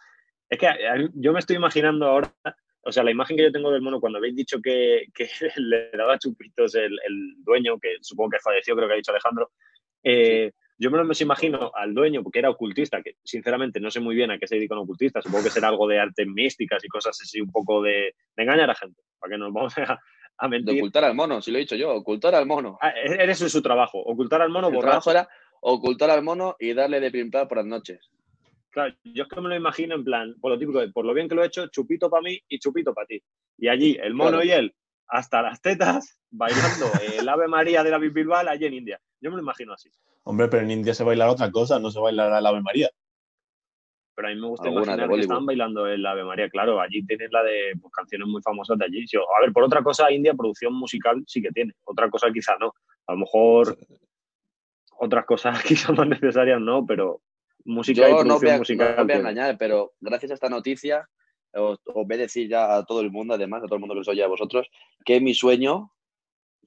Es 0.51 0.59
que 0.59 0.67
yo 1.13 1.31
me 1.31 1.39
estoy 1.39 1.55
imaginando 1.55 2.05
ahora, 2.05 2.33
o 2.81 2.91
sea, 2.91 3.03
la 3.03 3.11
imagen 3.11 3.37
que 3.37 3.43
yo 3.43 3.53
tengo 3.53 3.71
del 3.71 3.81
mono 3.81 4.01
cuando 4.01 4.17
habéis 4.17 4.35
dicho 4.35 4.61
que, 4.61 5.05
le 5.55 5.89
daba 5.91 6.19
chupitos 6.19 6.75
el, 6.75 6.99
dueño, 7.37 7.79
que 7.79 7.95
supongo 8.01 8.31
que 8.31 8.39
falleció, 8.39 8.75
creo 8.75 8.89
que 8.89 8.93
ha 8.95 8.97
dicho 8.97 9.11
Alejandro, 9.11 9.51
eh, 10.03 10.51
yo 10.77 10.91
me 10.91 10.97
lo 10.97 11.09
imagino 11.17 11.71
al 11.73 11.93
dueño, 11.93 12.21
porque 12.21 12.39
era 12.39 12.49
ocultista, 12.49 13.01
que 13.01 13.15
sinceramente 13.23 13.79
no 13.79 13.89
sé 13.89 14.01
muy 14.01 14.13
bien 14.13 14.29
a 14.29 14.37
qué 14.37 14.45
se 14.45 14.55
dedica 14.55 14.75
un 14.75 14.81
ocultista, 14.81 15.21
supongo 15.21 15.45
que 15.45 15.51
será 15.51 15.69
algo 15.69 15.87
de 15.87 15.99
artes 15.99 16.27
místicas 16.27 16.83
y 16.83 16.89
cosas 16.89 17.17
así, 17.21 17.39
un 17.39 17.51
poco 17.51 17.81
de, 17.81 18.13
engañar 18.35 18.69
a 18.69 18.75
gente, 18.75 19.01
para 19.19 19.31
que 19.31 19.37
nos 19.37 19.53
vamos 19.53 19.73
a, 19.77 20.47
de 20.49 20.71
ocultar 20.73 21.05
al 21.05 21.15
mono, 21.15 21.41
si 21.41 21.51
lo 21.51 21.59
he 21.59 21.61
dicho 21.61 21.77
yo, 21.77 21.93
ocultar 21.93 22.35
al 22.35 22.45
mono. 22.45 22.77
Ah, 22.81 22.89
eso 22.89 23.45
es 23.45 23.51
su 23.53 23.61
trabajo, 23.61 23.99
ocultar 23.99 24.41
al 24.41 24.49
mono, 24.49 24.67
El 24.67 24.79
trabajo 24.79 25.11
era 25.11 25.29
ocultar 25.61 26.09
al 26.09 26.23
mono 26.23 26.57
y 26.59 26.73
darle 26.73 26.99
de 26.99 27.09
pimplar 27.09 27.47
por 27.47 27.59
las 27.59 27.67
noches. 27.67 28.11
Claro, 28.71 28.95
yo 29.03 29.23
es 29.23 29.29
que 29.29 29.41
me 29.41 29.49
lo 29.49 29.55
imagino 29.55 29.95
en 29.95 30.03
plan, 30.03 30.33
por 30.39 30.51
lo 30.51 30.57
típico 30.57 30.79
por 30.93 31.05
lo 31.05 31.13
bien 31.13 31.27
que 31.27 31.35
lo 31.35 31.43
he 31.43 31.47
hecho, 31.47 31.67
chupito 31.67 32.09
para 32.09 32.23
mí 32.23 32.39
y 32.47 32.57
chupito 32.57 32.93
para 32.93 33.05
ti. 33.05 33.21
Y 33.57 33.67
allí, 33.67 33.97
el 34.01 34.13
mono 34.13 34.41
y 34.43 34.51
él, 34.51 34.73
hasta 35.07 35.41
las 35.41 35.61
tetas, 35.61 36.17
bailando 36.31 36.85
el 37.17 37.27
Ave 37.27 37.47
María 37.47 37.83
de 37.83 37.91
la 37.91 37.97
Bilbao 37.97 38.47
allí 38.47 38.65
en 38.65 38.73
India. 38.73 38.99
Yo 39.19 39.29
me 39.29 39.35
lo 39.35 39.43
imagino 39.43 39.73
así. 39.73 39.89
Hombre, 40.23 40.47
pero 40.47 40.63
en 40.63 40.71
India 40.71 40.93
se 40.93 41.03
baila 41.03 41.29
otra 41.29 41.51
cosa, 41.51 41.79
no 41.79 41.91
se 41.91 41.99
baila 41.99 42.39
el 42.39 42.45
Ave 42.45 42.61
María. 42.61 42.89
Pero 44.15 44.27
a 44.27 44.31
mí 44.31 44.39
me 44.39 44.47
gusta 44.47 44.69
imaginar 44.69 45.09
que 45.09 45.19
están 45.19 45.45
bailando 45.45 45.87
el 45.87 46.05
Ave 46.05 46.23
María, 46.23 46.49
claro, 46.49 46.79
allí 46.79 47.05
tienen 47.05 47.29
la 47.31 47.43
de 47.43 47.73
pues, 47.81 47.91
canciones 47.91 48.27
muy 48.27 48.41
famosas 48.41 48.77
de 48.77 48.85
allí. 48.85 49.05
A 49.37 49.41
ver, 49.41 49.51
por 49.51 49.63
otra 49.63 49.83
cosa, 49.83 50.11
India 50.11 50.33
producción 50.33 50.73
musical 50.73 51.21
sí 51.27 51.41
que 51.41 51.51
tiene, 51.51 51.73
otra 51.83 52.09
cosa 52.09 52.31
quizá 52.31 52.55
no. 52.57 52.73
A 53.07 53.13
lo 53.13 53.19
mejor 53.19 53.77
otras 54.97 55.25
cosas 55.25 55.61
quizá 55.63 55.91
más 55.91 56.07
necesarias 56.07 56.61
no, 56.61 56.85
pero 56.85 57.21
música 57.65 58.09
y 58.09 58.13
producción 58.13 58.57
musical. 58.57 58.95
No 58.97 59.03
voy 59.03 59.13
a 59.13 59.17
engañar, 59.17 59.57
pero 59.57 59.93
gracias 59.99 60.31
a 60.31 60.33
esta 60.35 60.49
noticia 60.49 61.07
os, 61.53 61.79
voy 61.85 62.15
a 62.15 62.17
decir 62.17 62.49
ya 62.49 62.75
a 62.75 62.85
todo 62.85 63.01
el 63.01 63.11
mundo, 63.11 63.33
además, 63.33 63.63
a 63.63 63.65
todo 63.65 63.75
el 63.75 63.81
mundo 63.81 63.95
que 63.95 64.01
os 64.01 64.07
oye 64.07 64.23
a 64.23 64.27
vosotros, 64.27 64.67
que 65.03 65.19
mi 65.19 65.33
sueño, 65.33 65.91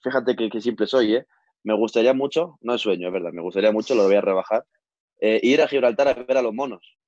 fíjate 0.02 0.36
que, 0.36 0.60
simple 0.60 0.86
soy, 0.86 1.16
¿eh? 1.16 1.26
me 1.62 1.74
gustaría 1.74 2.12
mucho, 2.12 2.58
no 2.60 2.74
es 2.74 2.82
sueño, 2.82 3.08
es 3.08 3.12
verdad, 3.12 3.32
me 3.32 3.40
gustaría 3.40 3.72
mucho, 3.72 3.94
lo 3.94 4.04
voy 4.04 4.16
a 4.16 4.20
rebajar, 4.20 4.64
eh, 5.20 5.40
ir 5.42 5.62
a 5.62 5.68
Gibraltar 5.68 6.08
a 6.08 6.14
ver 6.14 6.36
a 6.36 6.42
los 6.42 6.52
monos 6.52 6.98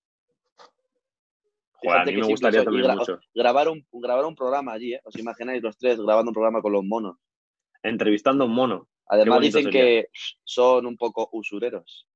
a 1.92 2.04
mí 2.04 2.16
me 2.16 2.26
gustaría 2.26 2.64
también 2.64 2.94
mucho. 2.96 3.20
Grabar 3.34 3.68
un, 3.68 3.86
grabar 3.92 4.24
un 4.24 4.34
programa 4.34 4.72
allí, 4.72 4.94
¿eh? 4.94 5.00
¿Os 5.04 5.16
imagináis 5.16 5.62
los 5.62 5.76
tres 5.76 5.98
grabando 6.00 6.30
un 6.30 6.34
programa 6.34 6.62
con 6.62 6.72
los 6.72 6.84
monos? 6.84 7.16
Entrevistando 7.82 8.44
a 8.44 8.46
un 8.46 8.54
mono. 8.54 8.88
Además 9.08 9.40
dicen 9.40 9.70
que 9.70 10.08
son 10.44 10.86
un 10.86 10.96
poco 10.96 11.28
usureros. 11.32 12.06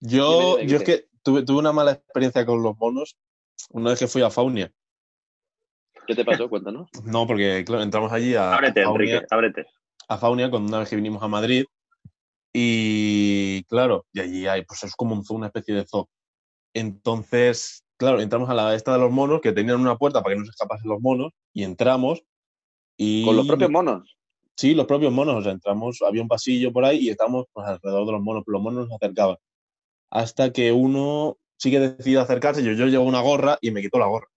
Yo, 0.00 0.60
yo 0.60 0.76
es 0.78 0.84
que 0.84 1.08
tuve, 1.22 1.42
tuve 1.42 1.58
una 1.58 1.72
mala 1.72 1.92
experiencia 1.92 2.44
con 2.46 2.62
los 2.62 2.76
monos 2.78 3.16
una 3.70 3.90
vez 3.90 3.98
que 3.98 4.08
fui 4.08 4.22
a 4.22 4.30
Faunia. 4.30 4.72
¿Qué 6.06 6.14
te 6.14 6.24
pasó? 6.24 6.48
Cuéntanos. 6.48 6.88
No, 7.04 7.26
porque 7.26 7.64
claro, 7.64 7.82
entramos 7.82 8.12
allí 8.12 8.34
a. 8.34 8.54
Ábrete, 8.54 8.84
Faunia, 8.84 9.14
Enrique, 9.14 9.26
ábrete. 9.30 9.66
A 10.08 10.18
Faunia 10.18 10.50
cuando 10.50 10.68
una 10.68 10.80
vez 10.80 10.88
que 10.88 10.96
vinimos 10.96 11.22
a 11.22 11.28
Madrid. 11.28 11.64
Y 12.52 13.64
claro, 13.64 14.06
y 14.12 14.20
allí 14.20 14.46
hay, 14.46 14.64
pues 14.64 14.84
es 14.84 14.94
como 14.94 15.14
un 15.14 15.24
zoo, 15.24 15.36
una 15.36 15.46
especie 15.46 15.74
de 15.74 15.84
zoo. 15.86 16.08
Entonces, 16.72 17.84
claro, 17.96 18.20
entramos 18.20 18.48
a 18.48 18.54
la 18.54 18.74
esta 18.76 18.92
de 18.92 19.00
los 19.00 19.10
monos, 19.10 19.40
que 19.40 19.52
tenían 19.52 19.80
una 19.80 19.96
puerta 19.96 20.22
para 20.22 20.34
que 20.34 20.38
no 20.38 20.44
se 20.44 20.50
escapasen 20.50 20.88
los 20.88 21.00
monos, 21.00 21.32
y 21.52 21.64
entramos. 21.64 22.22
Y... 22.96 23.24
¿Con 23.24 23.36
los 23.36 23.46
propios 23.48 23.70
monos? 23.70 24.16
Sí, 24.56 24.72
los 24.74 24.86
propios 24.86 25.12
monos. 25.12 25.34
O 25.34 25.42
sea, 25.42 25.50
entramos, 25.50 26.00
había 26.02 26.22
un 26.22 26.28
pasillo 26.28 26.72
por 26.72 26.84
ahí 26.84 26.98
y 26.98 27.08
estamos 27.10 27.46
pues, 27.52 27.66
alrededor 27.66 28.06
de 28.06 28.12
los 28.12 28.22
monos, 28.22 28.44
pero 28.46 28.58
los 28.58 28.62
monos 28.62 28.88
nos 28.88 29.02
acercaban. 29.02 29.36
Hasta 30.14 30.52
que 30.52 30.70
uno 30.70 31.38
sí 31.56 31.72
que 31.72 31.80
decidió 31.80 32.20
acercarse, 32.20 32.62
yo, 32.62 32.72
yo 32.72 32.86
llevo 32.86 33.02
una 33.02 33.20
gorra 33.20 33.58
y 33.60 33.72
me 33.72 33.82
quitó 33.82 33.98
la 33.98 34.06
gorra. 34.06 34.28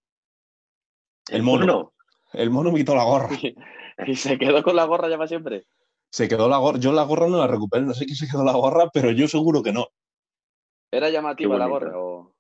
El 1.30 1.44
mono. 1.44 1.94
El 2.34 2.50
mono 2.50 2.72
me 2.72 2.80
quitó 2.80 2.96
la 2.96 3.04
gorra. 3.04 3.30
¿Y 4.08 4.16
se 4.16 4.40
quedó 4.40 4.64
con 4.64 4.76
la 4.76 4.86
gorra 4.86 5.08
ya 5.08 5.18
para 5.18 5.28
siempre? 5.28 5.68
Se 6.10 6.28
quedó 6.28 6.50
la 6.50 6.58
gorra. 6.58 6.80
Yo 6.80 6.92
la 6.94 7.04
gorra 7.04 7.28
no 7.28 7.38
la 7.38 7.46
recuperé. 7.46 7.86
No 7.86 7.94
sé 7.94 8.06
quién 8.06 8.16
se 8.16 8.28
quedó 8.28 8.44
la 8.44 8.54
gorra, 8.54 8.90
pero 8.92 9.12
yo 9.12 9.28
seguro 9.28 9.62
que 9.62 9.72
no. 9.72 9.90
¿Era 10.92 11.12
llamativa 11.12 11.60
la 11.60 11.68
gorra 11.68 11.92
o...? 11.96 12.34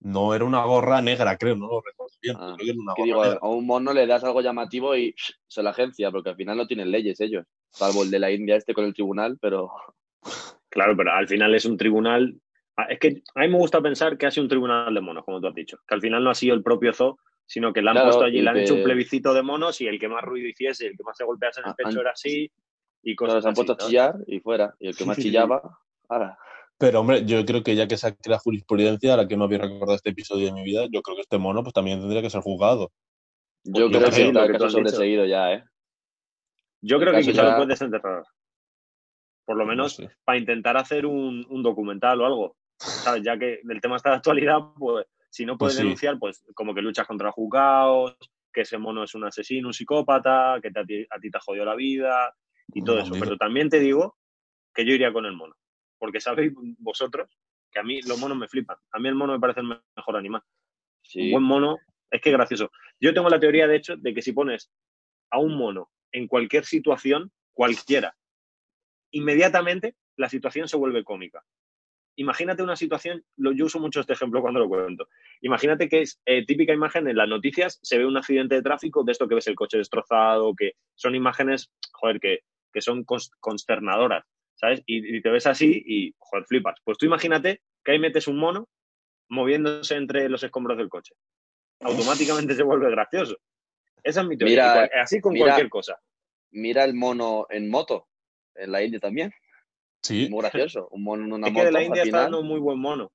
No, 0.00 0.34
era 0.34 0.44
una 0.44 0.64
gorra 0.64 1.00
negra, 1.00 1.36
creo, 1.36 1.54
no 1.56 1.68
lo 1.68 1.82
recuerdo 1.82 2.14
bien. 2.22 2.36
Ah, 2.40 2.56
digo, 2.58 3.22
a 3.22 3.48
un 3.48 3.66
mono 3.66 3.92
le 3.92 4.06
das 4.06 4.24
algo 4.24 4.40
llamativo 4.40 4.96
y 4.96 5.14
se 5.46 5.62
la 5.62 5.70
agencia, 5.70 6.10
porque 6.10 6.30
al 6.30 6.36
final 6.36 6.56
no 6.56 6.66
tienen 6.66 6.90
leyes 6.90 7.20
ellos, 7.20 7.44
salvo 7.68 8.02
el 8.02 8.10
de 8.10 8.18
la 8.18 8.30
India 8.30 8.56
este 8.56 8.72
con 8.72 8.86
el 8.86 8.94
tribunal, 8.94 9.38
pero... 9.40 9.70
Claro, 10.70 10.96
pero 10.96 11.12
al 11.12 11.28
final 11.28 11.54
es 11.54 11.64
un 11.64 11.76
tribunal... 11.76 12.40
Ah, 12.80 12.86
es 12.88 12.98
que 12.98 13.22
a 13.34 13.40
mí 13.40 13.48
me 13.48 13.58
gusta 13.58 13.82
pensar 13.82 14.16
que 14.16 14.26
ha 14.26 14.30
sido 14.30 14.44
un 14.44 14.48
tribunal 14.48 14.94
de 14.94 15.00
monos, 15.00 15.24
como 15.24 15.40
tú 15.40 15.48
has 15.48 15.54
dicho, 15.54 15.78
que 15.86 15.94
al 15.94 16.00
final 16.00 16.24
no 16.24 16.30
ha 16.30 16.34
sido 16.34 16.54
el 16.54 16.62
propio 16.62 16.94
zoo, 16.94 17.18
sino 17.44 17.72
que 17.72 17.82
le 17.82 17.90
han 17.90 18.02
puesto 18.02 18.22
allí, 18.22 18.40
le 18.40 18.50
han 18.50 18.56
hecho 18.56 18.74
un 18.74 18.82
plebiscito 18.82 19.34
de 19.34 19.42
monos 19.42 19.80
y 19.80 19.86
el 19.86 19.98
que 19.98 20.08
más 20.08 20.22
ruido 20.22 20.48
hiciese, 20.48 20.86
el 20.86 20.96
que 20.96 21.02
más 21.02 21.16
se 21.16 21.24
golpease 21.24 21.60
en 21.60 21.66
el 21.66 21.72
ah, 21.72 21.76
pecho 21.76 22.00
era 22.00 22.12
así 22.12 22.50
y 23.02 23.14
cosas 23.14 23.42
se 23.42 23.48
han 23.48 23.54
puesto 23.54 23.72
a 23.72 23.76
chillar 23.76 24.14
y 24.26 24.40
fuera, 24.40 24.74
y 24.78 24.88
el 24.88 24.96
que 24.96 25.04
más 25.04 25.18
chillaba, 25.18 25.78
ahora... 26.08 26.38
Pero 26.78 27.00
hombre, 27.00 27.26
yo 27.26 27.44
creo 27.44 27.62
que 27.62 27.76
ya 27.76 27.86
que 27.86 27.98
se 27.98 28.16
la 28.24 28.38
jurisprudencia, 28.38 29.12
a 29.12 29.16
la 29.18 29.28
que 29.28 29.36
me 29.36 29.44
había 29.44 29.58
recordado 29.58 29.94
este 29.94 30.10
episodio 30.10 30.46
de 30.46 30.52
mi 30.52 30.62
vida, 30.62 30.86
yo 30.90 31.02
creo 31.02 31.14
que 31.14 31.22
este 31.22 31.36
mono 31.36 31.62
pues 31.62 31.74
también 31.74 32.00
tendría 32.00 32.22
que 32.22 32.30
ser 32.30 32.40
juzgado. 32.40 32.90
Yo, 33.64 33.90
creo 33.90 34.06
que 34.06 34.12
sí, 34.12 34.32
lo 34.32 34.46
que 34.48 34.70
sobreseído 34.70 35.26
ya, 35.26 35.52
¿eh? 35.52 35.64
Yo 36.80 36.98
creo 36.98 37.12
que 37.12 37.20
quizá 37.20 37.42
lo 37.42 37.56
puedes 37.56 37.68
desenterrar. 37.68 38.24
Por 39.44 39.56
lo 39.56 39.66
menos 39.66 40.00
para 40.24 40.38
intentar 40.38 40.76
hacer 40.76 41.06
un, 41.06 41.44
documental 41.62 42.20
o 42.20 42.26
algo. 42.26 42.56
¿Sabes? 42.80 43.22
Ya 43.22 43.38
que 43.38 43.60
el 43.68 43.80
tema 43.80 43.96
está 43.96 44.10
de 44.10 44.16
actualidad, 44.16 44.58
pues 44.78 45.06
si 45.28 45.44
no 45.44 45.56
puedes 45.56 45.76
pues 45.76 45.84
denunciar, 45.84 46.18
pues 46.18 46.44
como 46.54 46.74
que 46.74 46.82
luchas 46.82 47.06
contra 47.06 47.30
juzgados, 47.30 48.16
que 48.52 48.62
ese 48.62 48.78
mono 48.78 49.04
es 49.04 49.14
un 49.14 49.24
asesino, 49.24 49.68
un 49.68 49.74
psicópata, 49.74 50.58
que 50.60 50.68
a, 50.68 50.84
ti, 50.84 51.30
te 51.30 51.36
ha 51.36 51.40
jodido 51.40 51.64
la 51.64 51.76
vida 51.76 52.34
y 52.72 52.82
todo 52.82 52.98
eso. 52.98 53.12
Pero 53.18 53.36
también 53.36 53.68
te 53.68 53.78
digo 53.78 54.16
que 54.74 54.84
yo 54.84 54.92
iría 54.92 55.12
con 55.12 55.26
el 55.26 55.34
mono 55.34 55.54
porque 56.00 56.20
sabéis 56.20 56.52
vosotros 56.78 57.28
que 57.70 57.78
a 57.78 57.84
mí 57.84 58.00
los 58.02 58.18
monos 58.18 58.36
me 58.36 58.48
flipan. 58.48 58.78
A 58.90 58.98
mí 58.98 59.08
el 59.08 59.14
mono 59.14 59.34
me 59.34 59.38
parece 59.38 59.60
el 59.60 59.66
mejor 59.66 60.16
animal. 60.16 60.42
Un 61.14 61.30
buen 61.30 61.44
mono, 61.44 61.78
es 62.10 62.20
que 62.20 62.32
gracioso. 62.32 62.72
Yo 62.98 63.14
tengo 63.14 63.28
la 63.28 63.38
teoría, 63.38 63.68
de 63.68 63.76
hecho, 63.76 63.96
de 63.96 64.12
que 64.12 64.22
si 64.22 64.32
pones 64.32 64.72
a 65.30 65.38
un 65.38 65.56
mono 65.56 65.90
en 66.10 66.26
cualquier 66.26 66.64
situación, 66.64 67.30
cualquiera, 67.52 68.16
inmediatamente 69.12 69.94
la 70.16 70.28
situación 70.28 70.66
se 70.66 70.76
vuelve 70.76 71.04
cómica. 71.04 71.44
Imagínate 72.20 72.62
una 72.62 72.76
situación, 72.76 73.24
yo 73.36 73.64
uso 73.64 73.80
mucho 73.80 74.00
este 74.00 74.12
ejemplo 74.12 74.42
cuando 74.42 74.60
lo 74.60 74.68
cuento. 74.68 75.08
Imagínate 75.40 75.88
que 75.88 76.02
es 76.02 76.20
eh, 76.26 76.44
típica 76.44 76.74
imagen 76.74 77.08
en 77.08 77.16
las 77.16 77.28
noticias, 77.28 77.78
se 77.82 77.96
ve 77.96 78.04
un 78.04 78.18
accidente 78.18 78.56
de 78.56 78.62
tráfico, 78.62 79.04
de 79.04 79.12
esto 79.12 79.26
que 79.26 79.36
ves 79.36 79.46
el 79.46 79.54
coche 79.54 79.78
destrozado, 79.78 80.54
que 80.54 80.72
son 80.94 81.14
imágenes, 81.14 81.70
joder, 81.92 82.20
que, 82.20 82.40
que 82.72 82.82
son 82.82 83.04
consternadoras. 83.04 84.24
¿sabes? 84.60 84.82
Y, 84.84 85.22
te 85.22 85.30
ves 85.30 85.46
así 85.46 85.82
y, 85.86 86.14
joder, 86.18 86.44
flipas. 86.46 86.78
Pues 86.84 86.98
tú 86.98 87.06
imagínate 87.06 87.62
que 87.82 87.92
ahí 87.92 87.98
metes 87.98 88.28
un 88.28 88.36
mono 88.36 88.68
moviéndose 89.30 89.96
entre 89.96 90.28
los 90.28 90.42
escombros 90.42 90.76
del 90.76 90.90
coche. 90.90 91.14
Automáticamente 91.80 92.54
se 92.54 92.62
vuelve 92.62 92.90
gracioso. 92.90 93.38
Esa 94.02 94.20
es 94.20 94.26
mi 94.26 94.36
teoría. 94.36 94.90
así 95.02 95.20
con 95.20 95.34
cualquier 95.34 95.70
cosa. 95.70 95.98
Mira 96.50 96.84
el 96.84 96.92
mono 96.92 97.46
en 97.48 97.70
moto, 97.70 98.08
en 98.54 98.72
la 98.72 98.82
India 98.82 99.00
también. 99.00 99.32
Sí. 100.02 100.28
Muy 100.30 100.40
gracioso. 100.40 100.88
Un 100.90 101.04
mono 101.04 101.24
en 101.24 101.32
una 101.32 101.46
es 101.48 101.52
moto. 101.52 101.62
que 101.62 101.66
de 101.66 101.72
la 101.72 101.82
India 101.82 102.02
está 102.02 102.22
dando 102.22 102.40
un 102.40 102.48
muy 102.48 102.60
buen 102.60 102.78
mono. 102.78 103.12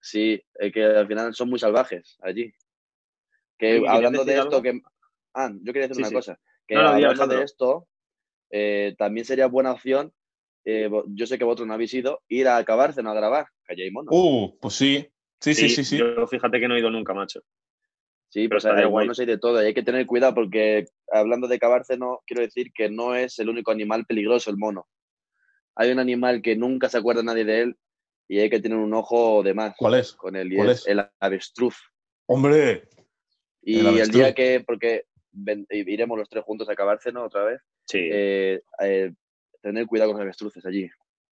Sí, 0.00 0.42
es 0.54 0.72
que 0.72 0.84
al 0.84 1.06
final 1.06 1.34
son 1.34 1.50
muy 1.50 1.58
salvajes 1.58 2.18
allí. 2.22 2.52
Que 3.58 3.82
hablando 3.86 4.24
de 4.24 4.38
esto, 4.38 4.62
que. 4.62 4.80
Ah, 5.34 5.50
yo 5.52 5.72
quería 5.72 5.88
decir 5.88 6.04
una 6.04 6.12
cosa. 6.12 6.38
Que 6.66 6.76
hablando 6.76 7.26
de 7.26 7.42
esto, 7.42 7.88
eh, 8.50 8.94
también 8.98 9.24
sería 9.24 9.46
buena 9.46 9.72
opción 9.72 10.12
eh, 10.64 10.88
yo 11.08 11.26
sé 11.26 11.38
que 11.38 11.44
vosotros 11.44 11.68
no 11.68 11.74
habéis 11.74 11.92
ido, 11.92 12.22
ir 12.28 12.48
a 12.48 12.64
Cabárceno 12.64 13.10
a 13.10 13.14
grabar, 13.14 13.46
que 13.66 13.82
hay 13.82 13.90
monos. 13.90 14.08
Uh, 14.10 14.58
pues 14.60 14.74
sí. 14.74 15.06
Sí, 15.40 15.54
sí, 15.54 15.68
sí, 15.68 15.84
sí. 15.84 15.98
Yo 15.98 16.26
fíjate 16.26 16.58
que 16.58 16.68
no 16.68 16.74
he 16.74 16.80
ido 16.80 16.90
nunca, 16.90 17.12
macho. 17.12 17.40
Sí, 18.30 18.48
pero 18.48 18.74
hay 18.74 18.90
monos 18.90 19.20
hay 19.20 19.26
de 19.26 19.38
todo 19.38 19.62
y 19.62 19.66
hay 19.66 19.74
que 19.74 19.82
tener 19.82 20.06
cuidado 20.06 20.34
porque 20.34 20.86
hablando 21.12 21.46
de 21.46 21.58
Cabárceno, 21.58 22.20
quiero 22.26 22.42
decir 22.42 22.72
que 22.72 22.90
no 22.90 23.14
es 23.14 23.38
el 23.38 23.48
único 23.48 23.70
animal 23.70 24.06
peligroso 24.06 24.50
el 24.50 24.56
mono. 24.56 24.88
Hay 25.76 25.90
un 25.90 25.98
animal 25.98 26.42
que 26.42 26.56
nunca 26.56 26.88
se 26.88 26.98
acuerda 26.98 27.22
nadie 27.22 27.44
de 27.44 27.60
él 27.60 27.76
y 28.28 28.38
hay 28.38 28.50
que 28.50 28.60
tener 28.60 28.78
un 28.78 28.94
ojo 28.94 29.42
de 29.42 29.54
más. 29.54 29.74
¿Cuál 29.76 29.94
es? 29.94 30.12
Con 30.12 30.36
él, 30.36 30.52
es, 30.52 30.86
el 30.86 31.04
avestruz. 31.20 31.76
¡Hombre! 32.26 32.88
Y 33.62 33.86
el, 33.86 34.10
día 34.10 34.34
que, 34.34 34.62
porque 34.64 35.04
iremos 35.70 36.18
los 36.18 36.28
tres 36.28 36.44
juntos 36.44 36.68
a 36.68 36.74
Cabárceno 36.74 37.24
otra 37.24 37.44
vez, 37.44 37.60
sí. 37.86 37.98
Eh, 38.12 38.62
eh, 38.80 39.12
tener 39.62 39.86
cuidado 39.86 40.10
con 40.10 40.18
los 40.18 40.24
avestruces 40.24 40.64
allí. 40.66 40.88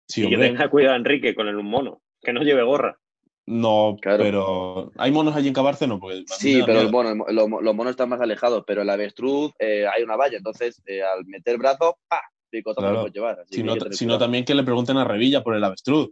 Sí, 0.08 0.26
y 0.26 0.30
que 0.30 0.38
tenga 0.38 0.70
cuidado 0.70 0.96
Enrique 0.96 1.34
con 1.34 1.48
el 1.48 1.56
un 1.56 1.66
mono, 1.66 2.02
que 2.20 2.32
no 2.32 2.42
lleve 2.42 2.62
gorra. 2.62 2.98
No, 3.44 3.96
pero 4.00 4.92
¿hay 4.96 5.10
monos 5.10 5.34
allí 5.34 5.48
en 5.48 5.54
Cabárceno? 5.54 6.00
sí, 6.26 6.62
pero 6.64 6.84
los, 6.84 7.48
monos 7.74 7.90
están 7.90 8.08
más 8.08 8.20
alejados, 8.20 8.62
pero 8.66 8.82
el 8.82 8.90
avestruz 8.90 9.52
eh, 9.58 9.84
hay 9.86 10.04
una 10.04 10.16
valla, 10.16 10.36
entonces 10.36 10.80
eh, 10.86 11.02
al 11.02 11.26
meter 11.26 11.58
brazo, 11.58 11.98
¡pa! 12.08 12.22
Pico 12.52 12.74
claro. 12.74 13.06
llevar. 13.06 13.44
si 13.48 13.62
no, 14.06 14.18
también 14.18 14.44
que 14.44 14.54
le 14.54 14.62
pregunten 14.62 14.98
a 14.98 15.04
Revilla 15.04 15.42
por 15.42 15.56
el 15.56 15.64
avestruz, 15.64 16.10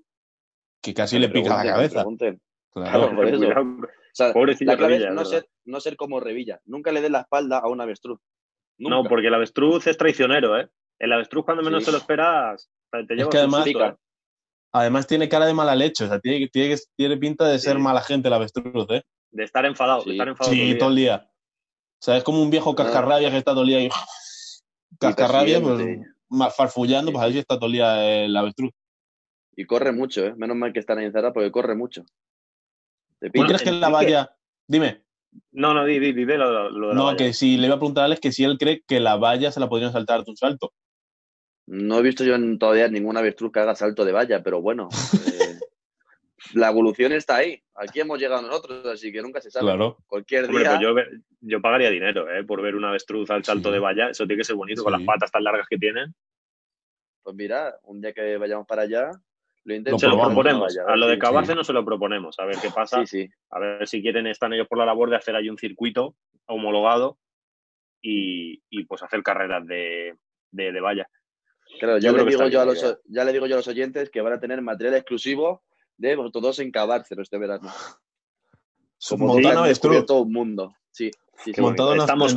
que 0.81 0.95
casi 0.95 1.19
le 1.19 1.29
pica 1.29 1.63
la 1.63 1.73
cabeza. 1.73 2.05
Claro, 2.73 3.15
por 3.15 3.29
eso. 3.29 4.65
la 4.65 4.77
clave 4.77 4.97
es 4.97 5.13
no 5.13 5.25
ser, 5.27 5.49
no 5.67 5.81
ser 5.81 5.97
como 5.97 6.19
Revilla. 6.19 6.61
Nunca 6.65 6.93
le 6.93 7.03
des 7.03 7.11
la 7.11 7.21
espalda 7.21 7.59
a 7.59 7.69
un 7.69 7.83
avestruz. 7.83 8.21
No, 8.79 9.05
porque 9.05 9.27
el 9.27 9.35
avestruz 9.35 9.87
es 9.87 9.99
traicionero, 9.99 10.59
¿eh? 10.59 10.71
El 10.99 11.13
avestruz, 11.13 11.45
cuando 11.45 11.63
menos 11.63 11.85
te 11.85 11.93
lo 11.93 11.99
esperas, 11.99 12.71
te 12.91 13.15
lleva 13.15 13.23
es 13.25 13.29
que 13.29 13.39
además, 13.39 13.67
¿eh? 13.67 13.97
además 14.73 15.07
tiene 15.07 15.29
cara 15.29 15.45
de 15.45 15.53
mala 15.53 15.75
leche, 15.75 16.05
o 16.05 16.09
sea, 16.09 16.21
tiene, 16.21 16.49
tiene, 16.49 16.77
tiene 16.97 17.17
pinta 17.19 17.47
de 17.47 17.59
ser 17.59 17.79
mala 17.79 18.01
gente 18.01 18.29
el 18.29 18.35
avestruz, 18.35 18.87
¿eh? 18.89 19.03
De 19.31 19.45
estar 19.45 19.67
enfadado, 19.67 20.05
de 20.05 20.13
estar 20.13 20.29
enfadado. 20.29 20.55
Sí, 20.55 20.77
todo 20.79 20.89
el 20.89 20.97
día. 20.97 21.31
O 22.01 22.03
sea, 22.03 22.17
es 22.17 22.25
como 22.25 22.43
un 22.43 22.49
viejo 22.49 22.75
cascarrabia 22.75 23.31
que 23.31 23.37
está 23.37 23.53
todo 23.53 23.63
el 23.63 23.69
día 23.69 23.83
y. 23.83 23.91
Cascarrabia, 24.99 25.61
pues 25.61 26.01
farfullando, 26.57 27.13
pues 27.13 27.25
ahí 27.25 27.39
está 27.39 27.57
todo 27.57 27.67
el 27.67 27.73
día 27.73 28.25
el 28.25 28.37
avestruz. 28.37 28.73
Y 29.57 29.65
corre 29.67 29.93
mucho, 29.93 30.25
¿eh? 30.25 30.35
Menos 30.37 30.57
mal 30.57 30.73
que 30.73 30.81
están 30.81 30.99
ahí 30.99 31.07
encerrados 31.07 31.35
porque 31.35 31.51
corre 31.51 31.75
mucho. 31.75 32.05
¿Tú 33.21 33.43
crees 33.45 33.63
que 33.63 33.69
en 33.69 33.81
la 33.81 33.89
valla. 33.91 34.35
Dime. 34.67 35.03
No, 35.53 35.75
no, 35.75 35.85
di, 35.85 35.99
di, 35.99 36.13
di, 36.13 36.25
lo, 36.25 36.71
lo 36.71 36.95
No, 36.95 37.17
que 37.17 37.33
si 37.33 37.57
le 37.57 37.67
iba 37.67 37.77
a 37.77 37.79
preguntar 37.79 38.03
a 38.03 38.05
Alex 38.07 38.21
que 38.21 38.33
si 38.33 38.45
él 38.45 38.59
cree 38.59 38.83
que 38.87 39.01
la 39.01 39.17
valla 39.17 39.53
se 39.53 39.61
la 39.61 39.69
podrían 39.69 39.93
saltar 39.93 40.25
de 40.25 40.31
un 40.31 40.37
salto. 40.37 40.73
No 41.67 41.99
he 41.99 42.03
visto 42.03 42.25
yo 42.25 42.37
todavía 42.59 42.89
ninguna 42.89 43.21
avestruz 43.21 43.53
que 43.53 43.61
haga 43.61 43.77
salto 43.77 44.05
de 44.05 44.13
valla, 44.13 44.43
pero 44.43 44.61
bueno, 44.61 44.89
eh, 45.27 45.61
la 46.55 46.69
evolución 46.69 47.13
está 47.13 47.37
ahí. 47.37 47.63
Aquí 47.75 48.01
hemos 48.01 48.19
llegado 48.19 48.43
nosotros, 48.43 48.87
así 48.87 49.13
que 49.13 49.23
nunca 49.23 49.41
se 49.41 49.51
sabe. 49.51 49.67
Claro. 49.67 49.99
Cualquier 50.07 50.49
día. 50.49 50.79
Pues 50.93 51.09
yo, 51.41 51.61
pagaría 51.61 51.91
dinero 51.91 52.31
eh, 52.31 52.45
por 52.45 52.63
ver 52.63 52.75
una 52.75 52.91
avestruz 52.91 53.31
al 53.31 53.45
salto 53.45 53.71
de 53.71 53.79
valla. 53.79 54.11
Eso 54.11 54.27
tiene 54.27 54.41
que 54.41 54.45
ser 54.45 54.57
bonito, 54.57 54.83
con 54.83 54.93
las 54.93 55.03
patas 55.03 55.31
tan 55.31 55.45
largas 55.45 55.67
que 55.69 55.79
tienen. 55.79 56.15
Pues 57.23 57.37
mira, 57.37 57.79
un 57.85 58.01
día 58.01 58.13
que 58.13 58.37
vayamos 58.37 58.67
para 58.67 58.83
allá, 58.83 59.11
lo 59.65 59.75
intentamos. 59.75 60.01
Se 60.01 60.09
lo 60.09 60.21
proponemos. 60.21 60.79
a, 60.79 60.97
lo 60.97 61.07
de 61.09 61.19
Cabace 61.19 61.55
no 61.55 61.65
se 61.65 61.73
lo 61.73 61.85
proponemos. 61.85 62.39
A 62.39 62.47
ver 62.47 62.57
qué 62.61 62.71
pasa. 62.71 63.03
A 63.51 63.59
ver 63.59 63.87
si 63.87 64.03
quieren, 64.03 64.27
están 64.27 64.53
ellos 64.53 64.69
por 64.69 64.79
la 64.79 64.87
labor 64.87 65.11
de 65.11 65.17
hacer 65.17 65.37
ahí 65.37 65.49
un 65.49 65.59
circuito 65.59 66.17
homologado 66.47 67.19
y, 68.03 68.85
pues 68.85 69.03
hacer 69.03 69.23
carreras 69.23 69.67
de, 69.67 70.17
de 70.51 70.81
valla. 70.81 71.09
Claro, 71.79 71.99
ya, 71.99 72.13
le 72.13 72.25
digo 72.25 72.49
yo 72.49 72.61
a 72.61 72.65
los, 72.65 73.01
ya 73.05 73.25
le 73.25 73.33
digo 73.33 73.47
yo 73.47 73.55
a 73.55 73.59
los 73.59 73.69
oyentes 73.69 74.11
que 74.11 74.21
van 74.21 74.33
a 74.33 74.41
tener 74.41 74.61
material 74.61 74.97
exclusivo 74.97 75.63
de 76.01 76.17
vosotros 76.17 76.43
dos 76.43 76.59
en 76.61 76.71
Cabárcero 76.71 77.23
este 77.23 77.39
verano. 77.39 77.71
Como 79.09 79.37
descubierto 79.37 80.07
todo 80.07 80.23
el 80.25 80.31
mundo. 80.31 80.75
Sí, 80.91 81.11
sí, 81.45 81.53
Estamos 81.53 82.35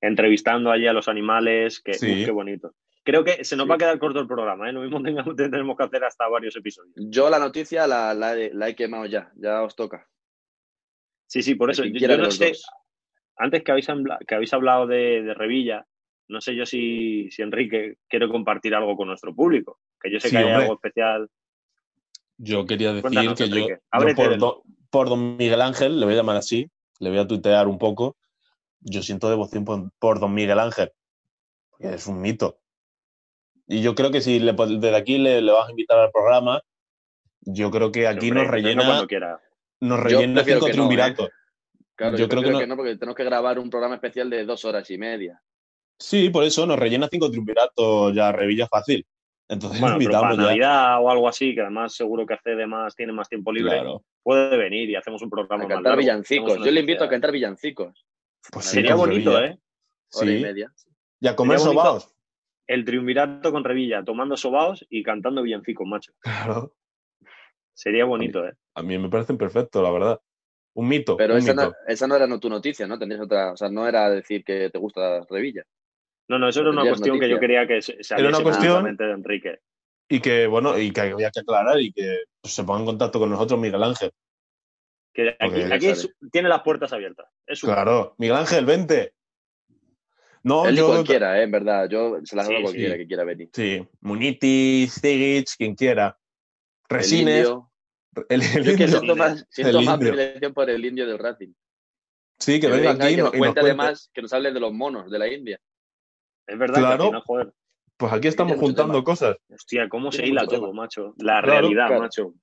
entrevistando 0.00 0.70
allí 0.70 0.86
a 0.86 0.92
los 0.92 1.08
animales, 1.08 1.80
que, 1.80 1.92
qué 1.92 2.30
bonito. 2.30 2.74
Creo 3.02 3.24
que 3.24 3.44
se 3.44 3.56
nos 3.56 3.68
va 3.68 3.74
a 3.74 3.78
quedar 3.78 3.98
corto 3.98 4.20
el 4.20 4.26
programa, 4.26 4.68
¿eh? 4.68 4.72
Lo 4.72 4.80
mismo 4.80 5.02
tenemos 5.36 5.76
que 5.76 5.82
hacer 5.82 6.04
hasta 6.04 6.28
varios 6.28 6.56
episodios. 6.56 6.94
Yo 6.96 7.28
la 7.28 7.38
noticia 7.38 7.86
la, 7.86 8.14
la, 8.14 8.68
he 8.68 8.74
quemado 8.74 9.06
ya, 9.06 9.30
ya 9.36 9.62
os 9.62 9.74
toca. 9.76 10.08
Sí, 11.26 11.42
sí, 11.42 11.54
por 11.54 11.70
eso. 11.70 11.84
Yo, 11.84 12.16
no 12.16 12.30
sé, 12.30 12.52
antes 13.36 13.62
que 13.62 13.72
habéis, 13.72 13.88
que 14.26 14.34
habéis 14.34 14.52
hablado 14.52 14.86
de, 14.86 15.22
de 15.22 15.34
Revilla, 15.34 15.86
no 16.28 16.40
sé 16.40 16.54
yo 16.54 16.64
si, 16.64 17.30
si 17.30 17.42
Enrique 17.42 17.98
quiere 18.08 18.28
compartir 18.28 18.74
algo 18.74 18.96
con 18.96 19.08
nuestro 19.08 19.34
público, 19.34 19.80
que 20.00 20.10
yo 20.10 20.20
sé 20.20 20.30
que 20.30 20.38
hay 20.38 20.50
algo 20.50 20.74
especial. 20.74 21.28
Yo 22.36 22.66
quería 22.66 22.92
decir 22.92 23.34
que 23.34 23.48
yo, 23.48 24.62
por, 24.90 25.08
don 25.08 25.36
Miguel 25.36 25.62
Ángel, 25.62 25.98
le 25.98 26.06
voy 26.06 26.14
a 26.14 26.18
llamar 26.18 26.36
así, 26.36 26.70
le 27.00 27.10
voy 27.10 27.18
a 27.18 27.26
tuitear 27.26 27.68
un 27.68 27.78
poco, 27.78 28.16
yo 28.80 29.02
siento 29.02 29.30
devoción 29.30 29.64
por, 29.98 30.20
don 30.20 30.34
Miguel 30.34 30.58
Ángel, 30.58 30.92
es 31.78 32.06
un 32.06 32.20
mito. 32.20 32.58
Y 33.66 33.82
yo 33.82 33.94
creo 33.94 34.10
que 34.10 34.20
si 34.20 34.40
le, 34.40 34.52
desde 34.52 34.96
aquí 34.96 35.18
le, 35.18 35.40
vas 35.50 35.68
a 35.68 35.70
invitar 35.70 35.98
al 35.98 36.10
programa, 36.10 36.60
yo 37.40 37.70
creo 37.70 37.92
que 37.92 38.06
aquí 38.06 38.30
nos 38.30 38.46
rellena, 38.46 39.06
nos 39.80 40.00
rellena 40.00 40.44
cinco 40.44 40.66
triunviratos. 40.66 41.30
Claro, 41.96 42.16
yo, 42.16 42.28
creo 42.28 42.42
que 42.42 42.66
no. 42.66 42.76
porque 42.76 42.96
tenemos 42.96 43.14
que 43.14 43.24
grabar 43.24 43.58
un 43.58 43.70
programa 43.70 43.94
especial 43.94 44.28
de 44.28 44.44
dos 44.44 44.64
horas 44.64 44.90
y 44.90 44.98
media. 44.98 45.40
Sí, 45.98 46.28
por 46.30 46.42
eso 46.42 46.66
nos 46.66 46.78
rellena 46.78 47.08
cinco 47.08 47.30
triunviratos 47.30 48.14
ya 48.14 48.32
Revilla 48.32 48.66
fácil. 48.66 49.06
Entonces, 49.48 49.80
bueno, 49.80 49.96
pero 49.98 50.10
para 50.10 50.36
Navidad 50.36 51.02
o 51.02 51.10
algo 51.10 51.28
así, 51.28 51.54
que 51.54 51.60
además 51.60 51.94
seguro 51.94 52.26
que 52.26 52.34
hace 52.34 52.54
de 52.54 52.66
más, 52.66 52.96
tiene 52.96 53.12
más 53.12 53.28
tiempo 53.28 53.52
libre, 53.52 53.82
puede 54.22 54.56
venir 54.56 54.88
y 54.88 54.96
hacemos 54.96 55.20
un 55.22 55.30
programa. 55.30 55.64
A 55.64 55.68
cantar 55.68 55.98
villancicos. 55.98 56.58
Yo 56.64 56.70
le 56.70 56.80
invito 56.80 57.04
a 57.04 57.08
cantar 57.08 57.32
villancicos. 57.32 58.06
Pues 58.50 58.64
Sería 58.64 58.94
bonito, 58.94 59.42
¿eh? 59.42 59.58
Hora 60.12 60.30
y 60.30 60.42
media. 60.42 60.72
Y 61.20 61.28
a 61.28 61.36
comer 61.36 61.58
sobaos. 61.58 62.14
El 62.66 62.84
triunvirato 62.84 63.52
con 63.52 63.62
Revilla, 63.62 64.02
tomando 64.02 64.36
sobaos 64.36 64.86
y 64.88 65.02
cantando 65.02 65.42
villancicos, 65.42 65.86
macho. 65.86 66.12
Claro. 66.20 66.74
Sería 67.74 68.04
bonito, 68.04 68.46
¿eh? 68.46 68.54
A 68.74 68.82
mí 68.82 68.96
me 68.98 69.08
parecen 69.10 69.36
perfectos, 69.36 69.82
la 69.82 69.90
verdad. 69.90 70.20
Un 70.74 70.88
mito. 70.88 71.16
Pero 71.16 71.36
esa, 71.36 71.54
No, 71.54 71.72
esa 71.86 72.06
no 72.06 72.16
era 72.16 72.40
tu 72.40 72.48
noticia, 72.48 72.86
¿no? 72.86 72.98
Tendrías 72.98 73.22
otra. 73.22 73.52
O 73.52 73.56
sea, 73.56 73.68
no 73.68 73.86
era 73.86 74.08
decir 74.10 74.44
que 74.44 74.70
te 74.70 74.78
gusta 74.78 75.24
Revilla. 75.28 75.64
No, 76.28 76.38
no, 76.38 76.48
eso 76.48 76.60
era 76.60 76.70
una 76.70 76.82
cuestión 76.82 77.20
que 77.20 77.28
yo 77.28 77.38
quería 77.38 77.66
que 77.66 77.82
se 77.82 77.96
Era 78.16 78.28
una 78.28 78.42
cuestión 78.42 78.96
de 78.96 79.10
Enrique. 79.10 79.58
Y 80.08 80.20
que, 80.20 80.46
bueno, 80.46 80.78
y 80.78 80.90
que 80.90 81.00
había 81.00 81.30
que 81.30 81.40
aclarar 81.40 81.80
y 81.80 81.92
que 81.92 82.24
pues, 82.40 82.54
se 82.54 82.64
ponga 82.64 82.80
en 82.80 82.86
contacto 82.86 83.18
con 83.18 83.30
nosotros 83.30 83.58
Miguel 83.58 83.82
Ángel. 83.82 84.12
Que 85.12 85.36
aquí, 85.38 85.92
tiene 86.32 86.48
las 86.48 86.62
puertas 86.62 86.92
abiertas. 86.92 87.26
claro, 87.60 88.14
Miguel 88.18 88.36
Ángel, 88.36 88.66
vente. 88.66 89.14
No, 90.42 90.68
yo. 90.70 90.88
Cualquiera, 90.88 91.40
eh, 91.40 91.44
en 91.44 91.50
verdad. 91.50 91.88
Yo 91.88 92.18
se 92.24 92.36
las 92.36 92.48
hago 92.48 92.58
a 92.58 92.62
cualquiera 92.62 92.96
que 92.96 93.06
quiera 93.06 93.24
venir. 93.24 93.48
Sí, 93.52 93.86
Munitis, 94.00 95.00
Zigic, 95.00 95.48
quien 95.56 95.74
quiera. 95.74 96.18
Resines. 96.88 97.48
El, 98.28 98.42
el, 98.42 98.68
el 98.68 98.88
siento 98.88 99.16
más, 99.16 99.46
siento 99.50 99.82
más 99.82 99.98
privilegio 99.98 100.52
por 100.52 100.68
el 100.68 100.84
indio 100.84 101.06
del 101.06 101.18
Racing. 101.18 101.52
Sí, 102.38 102.60
que, 102.60 102.68
venga 102.68 102.92
aquí. 102.92 103.14
Y 103.14 103.16
nos, 103.16 103.32
cuente 103.32 103.60
además 103.60 104.10
que 104.12 104.22
nos 104.22 104.32
hable 104.32 104.52
de 104.52 104.60
los 104.60 104.72
monos 104.72 105.10
de 105.10 105.18
la 105.18 105.32
India. 105.32 105.58
Es 106.46 106.58
verdad 106.58 106.80
claro. 106.80 107.10
que 107.10 107.20
joder. 107.20 107.54
Pues 107.96 108.12
aquí 108.12 108.28
estamos 108.28 108.58
juntando 108.58 109.04
cosas. 109.04 109.36
Hostia, 109.48 109.88
cómo 109.88 110.10
se 110.10 110.26
hila 110.26 110.46
todo, 110.46 110.72
macho. 110.72 111.14
La 111.18 111.40
realidad, 111.40 111.98
macho. 111.98 112.34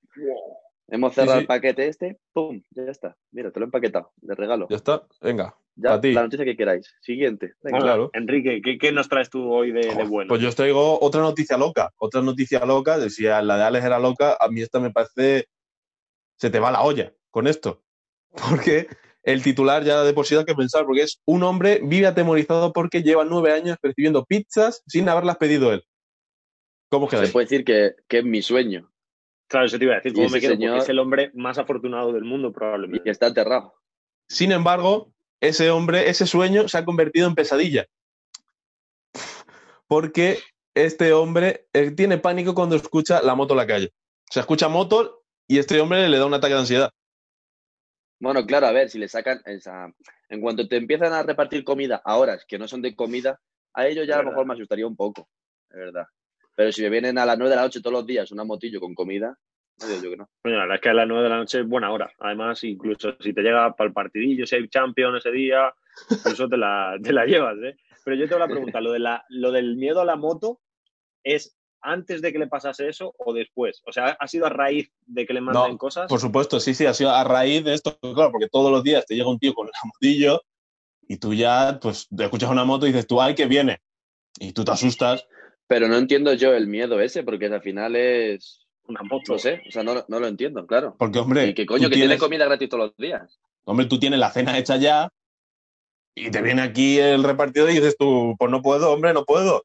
Hemos 0.87 1.13
cerrado 1.13 1.39
el 1.39 1.47
paquete 1.47 1.87
este, 1.87 2.19
¡pum! 2.33 2.61
Ya 2.71 2.83
está. 2.83 3.15
Mira, 3.31 3.51
te 3.51 3.59
lo 3.59 3.65
he 3.65 3.67
empaquetado, 3.67 4.11
de 4.17 4.35
regalo. 4.35 4.67
Ya 4.69 4.75
está, 4.75 5.03
venga. 5.21 5.55
Ya, 5.75 5.99
la 6.03 6.23
noticia 6.23 6.45
que 6.45 6.57
queráis. 6.57 6.93
Siguiente. 7.01 7.53
claro. 7.61 8.09
Enrique, 8.13 8.61
¿qué, 8.77 8.91
nos 8.91 9.07
traes 9.07 9.29
tú 9.29 9.51
hoy 9.51 9.71
de, 9.71 10.03
bueno? 10.03 10.27
Pues 10.27 10.41
yo 10.41 10.49
os 10.49 10.55
traigo 10.55 10.99
otra 11.01 11.21
noticia 11.21 11.57
loca. 11.57 11.91
Otra 11.97 12.21
noticia 12.21 12.65
loca. 12.65 12.99
Decía, 12.99 13.41
la 13.41 13.57
de 13.57 13.63
Alex 13.63 13.85
era 13.85 13.99
loca. 13.99 14.37
A 14.39 14.49
mí 14.49 14.61
esta 14.61 14.79
me 14.79 14.91
parece. 14.91 15.47
Se 16.35 16.49
te 16.49 16.59
va 16.59 16.71
la 16.71 16.81
olla 16.81 17.13
con 17.29 17.47
esto. 17.47 17.83
Porque 18.49 18.87
el 19.23 19.43
titular 19.43 19.83
ya 19.83 20.03
de 20.03 20.13
por 20.13 20.25
sí 20.25 20.35
da 20.35 20.45
que 20.45 20.55
pensar, 20.55 20.85
porque 20.85 21.03
es 21.03 21.21
un 21.25 21.43
hombre 21.43 21.79
vive 21.83 22.07
atemorizado 22.07 22.73
porque 22.73 23.03
lleva 23.03 23.23
nueve 23.23 23.53
años 23.53 23.77
recibiendo 23.81 24.25
pizzas 24.25 24.83
sin 24.87 25.07
haberlas 25.09 25.37
pedido 25.37 25.71
él. 25.71 25.83
¿Cómo 26.89 27.07
queda? 27.07 27.25
Se 27.25 27.31
puede 27.31 27.45
decir 27.45 27.63
que, 27.63 27.95
es 28.09 28.25
mi 28.25 28.41
sueño. 28.41 28.91
Claro, 29.47 29.65
eso 29.65 29.77
te 29.77 29.85
iba 29.85 29.93
a 29.93 29.97
decir. 29.97 30.13
¿Cómo 30.13 30.29
me 30.29 30.39
quedo? 30.39 30.75
es 30.75 30.89
el 30.89 30.99
hombre 30.99 31.31
más 31.33 31.57
afortunado 31.57 32.11
del 32.11 32.23
mundo, 32.23 32.51
probablemente. 32.51 33.01
Y 33.01 33.03
que 33.03 33.11
está 33.11 33.27
aterrado. 33.27 33.73
Sin 34.27 34.51
embargo, 34.51 35.13
ese 35.39 35.71
hombre, 35.71 36.09
ese 36.09 36.25
sueño 36.25 36.67
se 36.67 36.77
ha 36.77 36.85
convertido 36.85 37.27
en 37.27 37.35
pesadilla. 37.35 37.85
Porque 39.87 40.39
este 40.73 41.13
hombre 41.13 41.67
eh, 41.73 41.91
tiene 41.91 42.17
pánico 42.17 42.55
cuando 42.55 42.75
escucha 42.75 43.21
la 43.21 43.35
moto 43.35 43.53
en 43.53 43.57
la 43.57 43.67
calle. 43.67 43.93
Se 44.29 44.39
escucha 44.39 44.69
moto 44.69 45.23
y 45.47 45.59
este 45.59 45.79
hombre 45.81 46.07
le 46.07 46.17
da 46.17 46.25
un 46.25 46.33
ataque 46.33 46.53
de 46.53 46.59
ansiedad. 46.59 46.91
Bueno, 48.21 48.45
claro, 48.45 48.67
a 48.67 48.71
ver, 48.71 48.87
si 48.87 48.99
le 48.99 49.07
sacan, 49.07 49.41
esa... 49.45 49.91
en 50.29 50.41
cuanto 50.41 50.67
te 50.67 50.77
empiezan 50.77 51.11
a 51.11 51.23
repartir 51.23 51.63
comida 51.63 52.01
a 52.05 52.17
horas 52.17 52.45
que 52.47 52.59
no 52.59 52.67
son 52.67 52.83
de 52.83 52.95
comida, 52.95 53.41
a 53.73 53.87
ellos 53.87 54.07
ya 54.07 54.19
a 54.19 54.23
lo 54.23 54.29
mejor 54.29 54.45
me 54.45 54.53
asustaría 54.53 54.85
un 54.85 54.95
poco, 54.95 55.27
es 55.71 55.77
verdad. 55.77 56.05
Pero 56.55 56.71
si 56.71 56.83
me 56.83 56.89
vienen 56.89 57.17
a 57.17 57.25
las 57.25 57.37
nueve 57.39 57.49
de 57.49 57.55
la 57.55 57.63
noche 57.63 57.81
todos 57.81 57.93
los 57.93 58.05
días 58.05 58.31
una 58.31 58.43
motillo 58.43 58.79
con 58.79 58.93
comida, 58.93 59.35
no 59.79 59.87
digo 59.87 60.03
yo 60.03 60.09
que 60.11 60.17
no. 60.17 60.29
Bueno, 60.43 60.59
la 60.59 60.65
verdad 60.65 60.75
es 60.75 60.81
que 60.81 60.89
a 60.89 60.93
las 60.93 61.07
nueve 61.07 61.23
de 61.23 61.29
la 61.29 61.37
noche 61.37 61.59
es 61.61 61.67
buena 61.67 61.91
hora. 61.91 62.11
Además, 62.19 62.63
incluso 62.63 63.15
si 63.19 63.33
te 63.33 63.41
llega 63.41 63.75
para 63.75 63.87
el 63.87 63.93
partidillo, 63.93 64.45
si 64.45 64.55
hay 64.55 64.67
champion 64.67 65.15
ese 65.15 65.31
día, 65.31 65.73
eso 66.23 66.47
te 66.47 66.57
la, 66.57 66.97
te 67.01 67.11
llevas, 67.25 67.57
¿eh? 67.63 67.75
Pero 68.05 68.17
yo 68.17 68.27
tengo 68.27 68.39
la 68.39 68.47
pregunta, 68.47 68.79
de 68.81 68.99
la, 68.99 69.25
lo 69.29 69.51
del 69.51 69.77
miedo 69.77 70.01
a 70.01 70.05
la 70.05 70.15
moto 70.15 70.59
es 71.23 71.57
antes 71.81 72.21
de 72.21 72.31
que 72.31 72.39
le 72.39 72.47
pasase 72.47 72.87
eso 72.87 73.13
o 73.17 73.33
después? 73.33 73.81
O 73.85 73.91
sea, 73.91 74.17
¿ha 74.19 74.27
sido 74.27 74.45
a 74.45 74.49
raíz 74.49 74.91
de 75.05 75.25
que 75.25 75.33
le 75.33 75.41
manden 75.41 75.77
cosas? 75.77 76.07
Por 76.07 76.19
supuesto, 76.19 76.59
sí, 76.59 76.73
sí, 76.73 76.85
ha 76.85 76.93
sido 76.93 77.11
a 77.11 77.23
raíz 77.23 77.63
de 77.63 77.73
esto, 77.73 77.97
claro, 77.99 78.31
porque 78.31 78.49
todos 78.49 78.71
los 78.71 78.83
días 78.83 79.05
te 79.05 79.15
llega 79.15 79.29
un 79.29 79.39
tío 79.39 79.53
con 79.53 79.67
el 79.67 79.73
motillo 79.83 80.41
y 81.07 81.17
tú 81.17 81.33
ya, 81.33 81.79
pues, 81.81 82.07
te 82.15 82.23
escuchas 82.23 82.49
una 82.49 82.63
moto 82.63 82.85
y 82.85 82.91
dices 82.91 83.07
tú, 83.07 83.21
ay, 83.21 83.35
que 83.35 83.45
viene. 83.45 83.79
Y 84.39 84.53
tú 84.53 84.63
te 84.63 84.71
asustas. 84.71 85.27
Pero 85.67 85.87
no 85.87 85.97
entiendo 85.97 86.33
yo 86.33 86.53
el 86.53 86.67
miedo 86.67 87.01
ese, 87.01 87.23
porque 87.23 87.47
al 87.47 87.61
final 87.61 87.95
es 87.95 88.65
una 88.87 89.01
moto. 89.03 89.33
No 89.33 89.39
sé, 89.39 89.61
o 89.67 89.71
sea, 89.71 89.83
no, 89.83 90.05
lo 90.07 90.27
entiendo, 90.27 90.65
claro. 90.65 90.95
Porque, 90.97 91.19
hombre. 91.19 91.47
¿Y 91.47 91.53
qué 91.53 91.65
coño? 91.65 91.89
Que 91.89 91.95
tiene 91.95 92.17
comida 92.17 92.45
gratis 92.45 92.69
todos 92.69 92.87
los 92.87 92.97
días. 92.97 93.39
Hombre, 93.65 93.85
tú 93.85 93.99
tienes 93.99 94.19
la 94.19 94.31
cena 94.31 94.57
hecha 94.57 94.77
ya 94.77 95.09
y 96.15 96.29
te 96.29 96.41
viene 96.41 96.61
aquí 96.61 96.99
el 96.99 97.23
repartidor 97.23 97.69
y 97.69 97.75
dices 97.75 97.95
tú, 97.97 98.35
pues 98.37 98.51
no 98.51 98.61
puedo, 98.61 98.91
hombre, 98.91 99.13
no 99.13 99.25
puedo. 99.25 99.63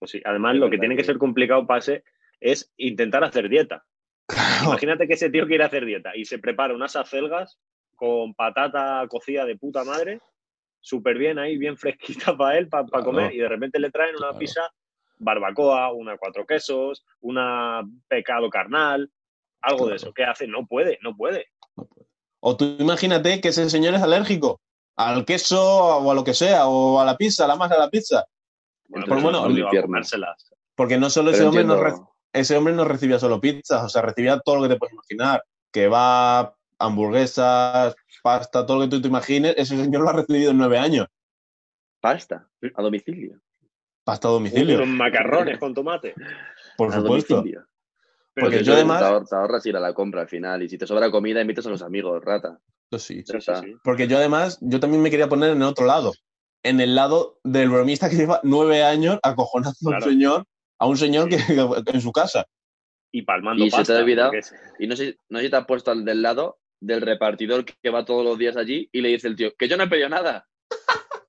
Pues 0.00 0.12
sí, 0.12 0.22
además 0.24 0.56
lo 0.56 0.70
que 0.70 0.78
tiene 0.78 0.96
que 0.96 1.04
ser 1.04 1.18
complicado 1.18 1.66
pase 1.66 2.02
es 2.40 2.72
intentar 2.78 3.22
hacer 3.22 3.50
dieta. 3.50 3.84
Imagínate 4.64 5.06
que 5.06 5.14
ese 5.14 5.28
tío 5.28 5.46
quiere 5.46 5.62
hacer 5.62 5.84
dieta 5.84 6.16
y 6.16 6.24
se 6.24 6.38
prepara 6.38 6.74
unas 6.74 6.96
acelgas 6.96 7.58
con 7.94 8.32
patata 8.34 9.06
cocida 9.08 9.44
de 9.44 9.56
puta 9.56 9.84
madre, 9.84 10.20
súper 10.80 11.18
bien 11.18 11.38
ahí, 11.38 11.58
bien 11.58 11.76
fresquita 11.76 12.34
para 12.36 12.56
él, 12.56 12.68
para 12.68 12.86
comer, 13.04 13.34
y 13.34 13.38
de 13.38 13.48
repente 13.48 13.78
le 13.78 13.90
traen 13.90 14.16
una 14.16 14.36
pizza 14.38 14.62
barbacoa, 15.18 15.92
una 15.92 16.16
cuatro 16.16 16.46
quesos, 16.46 17.04
una 17.20 17.82
pecado 18.08 18.48
carnal, 18.48 19.10
algo 19.60 19.86
de 19.86 19.96
eso. 19.96 20.14
¿Qué 20.14 20.24
hace? 20.24 20.46
No 20.48 20.66
puede, 20.66 20.98
no 21.02 21.14
puede. 21.14 21.48
O 22.40 22.56
tú 22.56 22.76
imagínate 22.78 23.42
que 23.42 23.48
ese 23.48 23.68
señor 23.68 23.94
es 23.94 24.02
alérgico 24.02 24.62
al 24.96 25.26
queso 25.26 25.62
o 25.62 26.10
a 26.10 26.14
lo 26.14 26.24
que 26.24 26.32
sea, 26.32 26.68
o 26.68 26.98
a 26.98 27.04
la 27.04 27.18
pizza, 27.18 27.44
a 27.44 27.48
la 27.48 27.56
masa 27.56 27.74
de 27.74 27.80
la 27.80 27.90
pizza. 27.90 28.24
Porque 30.74 30.98
no 30.98 31.10
solo 31.10 31.30
ese 31.30 31.44
hombre, 31.44 31.64
no 31.64 31.76
ese 32.32 32.56
hombre 32.56 32.74
no 32.74 32.84
recibía 32.84 33.18
solo 33.18 33.40
pizzas, 33.40 33.82
o 33.84 33.88
sea, 33.88 34.02
recibía 34.02 34.38
todo 34.38 34.56
lo 34.56 34.62
que 34.62 34.68
te 34.68 34.76
puedes 34.76 34.94
imaginar. 34.94 35.42
Que 35.72 35.88
va, 35.88 36.54
hamburguesas, 36.78 37.94
pasta, 38.22 38.66
todo 38.66 38.78
lo 38.78 38.84
que 38.84 38.90
tú 38.90 39.02
te 39.02 39.08
imagines, 39.08 39.54
ese 39.56 39.76
señor 39.76 40.02
lo 40.02 40.08
ha 40.08 40.14
recibido 40.14 40.50
en 40.50 40.58
nueve 40.58 40.78
años. 40.78 41.06
¿Pasta? 42.00 42.48
¿A 42.74 42.82
domicilio? 42.82 43.40
Pasta 44.04 44.28
a 44.28 44.30
domicilio. 44.30 44.78
Con 44.78 44.96
macarrones 44.96 45.58
con 45.58 45.74
tomate. 45.74 46.14
Por 46.76 46.92
supuesto. 46.92 47.44
Porque 48.34 48.64
yo 48.64 48.72
además. 48.72 49.28
Te 49.28 49.36
ahorras 49.36 49.66
ir 49.66 49.76
a 49.76 49.80
la 49.80 49.92
compra 49.92 50.22
al 50.22 50.28
final. 50.28 50.62
Y 50.62 50.68
si 50.68 50.78
te 50.78 50.86
sobra 50.86 51.10
comida, 51.10 51.40
invitas 51.40 51.66
a 51.66 51.70
los 51.70 51.82
amigos, 51.82 52.24
rata. 52.24 52.58
sí. 52.96 53.22
Porque 53.84 54.08
yo 54.08 54.16
además, 54.16 54.58
yo 54.62 54.80
también 54.80 55.02
me 55.02 55.10
quería 55.10 55.28
poner 55.28 55.50
en 55.50 55.58
el 55.58 55.64
otro 55.64 55.84
lado 55.84 56.12
en 56.62 56.80
el 56.80 56.94
lado 56.94 57.38
del 57.44 57.70
bromista 57.70 58.08
que 58.10 58.16
lleva 58.16 58.40
nueve 58.42 58.82
años 58.82 59.18
acojonando 59.22 59.76
a 59.90 59.96
un 59.96 60.02
señor, 60.02 60.44
a 60.78 60.86
un 60.86 60.96
señor 60.96 61.28
que, 61.28 61.36
en 61.36 62.00
su 62.00 62.12
casa. 62.12 62.46
Y 63.12 63.22
palmando 63.22 63.64
y 63.64 63.70
se 63.70 63.82
te 63.82 63.92
ha 63.92 63.98
olvidado. 63.98 64.32
Y 64.78 64.86
no 64.86 64.96
sé, 64.96 65.16
no 65.28 65.38
sé 65.38 65.46
si 65.46 65.50
te 65.50 65.56
has 65.56 65.66
puesto 65.66 65.90
al 65.90 66.04
del 66.04 66.22
lado 66.22 66.58
del 66.80 67.02
repartidor 67.02 67.64
que 67.64 67.90
va 67.90 68.04
todos 68.04 68.24
los 68.24 68.38
días 68.38 68.56
allí 68.56 68.88
y 68.92 69.00
le 69.00 69.10
dice 69.10 69.28
el 69.28 69.36
tío, 69.36 69.52
que 69.56 69.68
yo 69.68 69.76
no 69.76 69.84
he 69.84 69.88
pedido 69.88 70.08
nada. 70.08 70.46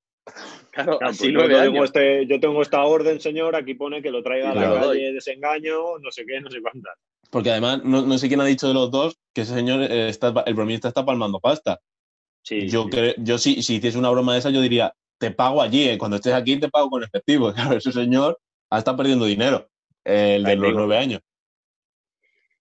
Claro, 0.74 1.00
así 1.02 1.34
pues 1.34 1.50
yo, 1.50 1.62
tengo 1.64 1.84
este, 1.84 2.26
yo, 2.28 2.40
tengo 2.40 2.62
esta 2.62 2.86
orden, 2.86 3.20
señor, 3.20 3.58
aquí 3.58 3.74
pone 3.74 4.02
que 4.02 4.10
lo 4.10 4.24
traiga 4.24 4.52
a 4.52 4.56
la 4.56 4.80
calle 4.80 5.12
desengaño, 5.12 6.00
no 6.00 6.12
sé 6.12 6.26
qué, 6.26 6.40
no 6.40 6.50
sé 6.50 6.62
cuántas. 6.62 6.94
Porque 7.30 7.52
además, 7.52 7.84
no, 7.84 8.18
sé 8.18 8.30
quién 8.30 8.40
ha 8.40 8.46
dicho 8.46 8.70
de 8.70 8.74
los 8.74 8.90
dos 8.90 9.20
que 9.34 9.42
ese 9.42 9.54
señor, 9.54 9.82
eh, 9.82 10.08
está, 10.08 10.34
el 10.46 10.54
bromista 10.54 10.88
está 10.88 11.04
palmando 11.04 11.42
pasta. 11.42 11.82
Sí, 12.42 12.70
yo, 12.70 12.88
sí. 12.90 13.16
yo 13.18 13.38
si, 13.38 13.62
si 13.62 13.76
hiciese 13.76 13.98
una 13.98 14.12
broma 14.12 14.32
de 14.32 14.40
esa, 14.40 14.50
yo 14.50 14.62
diría, 14.62 14.94
te 15.22 15.30
pago 15.30 15.62
allí, 15.62 15.88
¿eh? 15.88 16.00
cuando 16.00 16.18
estés 16.18 16.34
aquí 16.34 16.60
te 16.60 16.68
pago 16.68 16.90
con 16.90 17.04
efectivo. 17.04 17.54
Claro, 17.56 17.78
ese 17.78 17.92
señor 17.92 18.40
está 18.72 18.98
perdiendo 18.98 19.26
dinero, 19.26 19.70
el 20.04 20.44
de 20.44 20.56
los 20.56 20.74
nueve 20.74 20.98
años. 20.98 21.22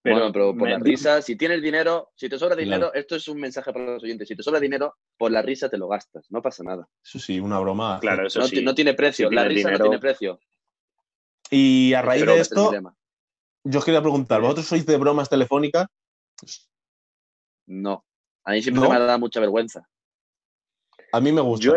Pero, 0.02 0.32
pero 0.32 0.56
por 0.56 0.68
la 0.68 0.78
risa, 0.78 1.20
si 1.20 1.36
tienes 1.36 1.60
dinero, 1.62 2.10
si 2.14 2.28
te 2.28 2.38
sobra 2.38 2.56
dinero, 2.56 2.92
esto 2.94 3.16
es 3.16 3.28
un 3.28 3.38
mensaje 3.38 3.72
para 3.72 3.84
los 3.84 4.02
oyentes, 4.02 4.28
si 4.28 4.36
te 4.36 4.42
sobra 4.42 4.58
dinero, 4.60 4.96
por 5.18 5.30
la 5.30 5.42
risa 5.42 5.68
te 5.68 5.76
lo 5.76 5.88
gastas, 5.88 6.26
no 6.30 6.40
pasa 6.40 6.62
nada. 6.62 6.88
Eso 7.04 7.18
sí, 7.18 7.38
una 7.38 7.58
broma. 7.58 7.98
Claro, 8.00 8.26
eso 8.26 8.40
no, 8.40 8.46
sí. 8.46 8.62
no 8.62 8.74
tiene 8.74 8.94
precio, 8.94 9.30
la 9.30 9.44
risa 9.44 9.70
no 9.70 9.78
tiene 9.78 9.98
precio. 9.98 10.40
Y 11.50 11.92
a 11.94 12.02
raíz 12.02 12.24
de 12.24 12.40
esto, 12.40 12.72
yo 13.64 13.78
os 13.78 13.84
quería 13.84 14.00
preguntar, 14.00 14.40
¿vosotros 14.40 14.66
sois 14.66 14.86
de 14.86 14.96
bromas 14.96 15.28
telefónicas? 15.28 15.86
No, 17.66 18.04
a 18.44 18.52
mí 18.52 18.62
siempre 18.62 18.88
me 18.88 18.98
da 18.98 19.18
mucha 19.18 19.40
vergüenza. 19.40 19.86
A 21.12 21.20
mí 21.20 21.32
me 21.32 21.40
gusta. 21.40 21.66
Yo 21.66 21.74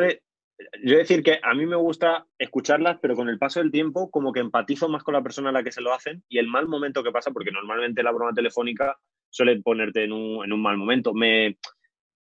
yo 0.84 0.98
decir 0.98 1.24
que 1.24 1.40
a 1.42 1.54
mí 1.54 1.66
me 1.66 1.76
gusta 1.76 2.28
escucharlas, 2.38 2.98
pero 3.02 3.16
con 3.16 3.30
el 3.30 3.40
paso 3.40 3.60
del 3.60 3.72
tiempo 3.72 4.10
como 4.12 4.32
que 4.32 4.40
empatizo 4.40 4.90
más 4.90 5.04
con 5.04 5.14
la 5.14 5.24
persona 5.24 5.50
a 5.50 5.52
la 5.52 5.64
que 5.64 5.72
se 5.72 5.82
lo 5.82 5.94
hacen 5.94 6.24
y 6.30 6.38
el 6.38 6.48
mal 6.48 6.68
momento 6.68 7.04
que 7.04 7.12
pasa, 7.12 7.32
porque 7.32 7.52
normalmente 7.52 8.04
la 8.04 8.12
broma 8.12 8.34
telefónica 8.34 8.98
suele 9.30 9.62
ponerte 9.62 10.04
en 10.04 10.12
un, 10.12 10.62
mal 10.62 10.78
momento. 10.78 11.14
Me, 11.14 11.58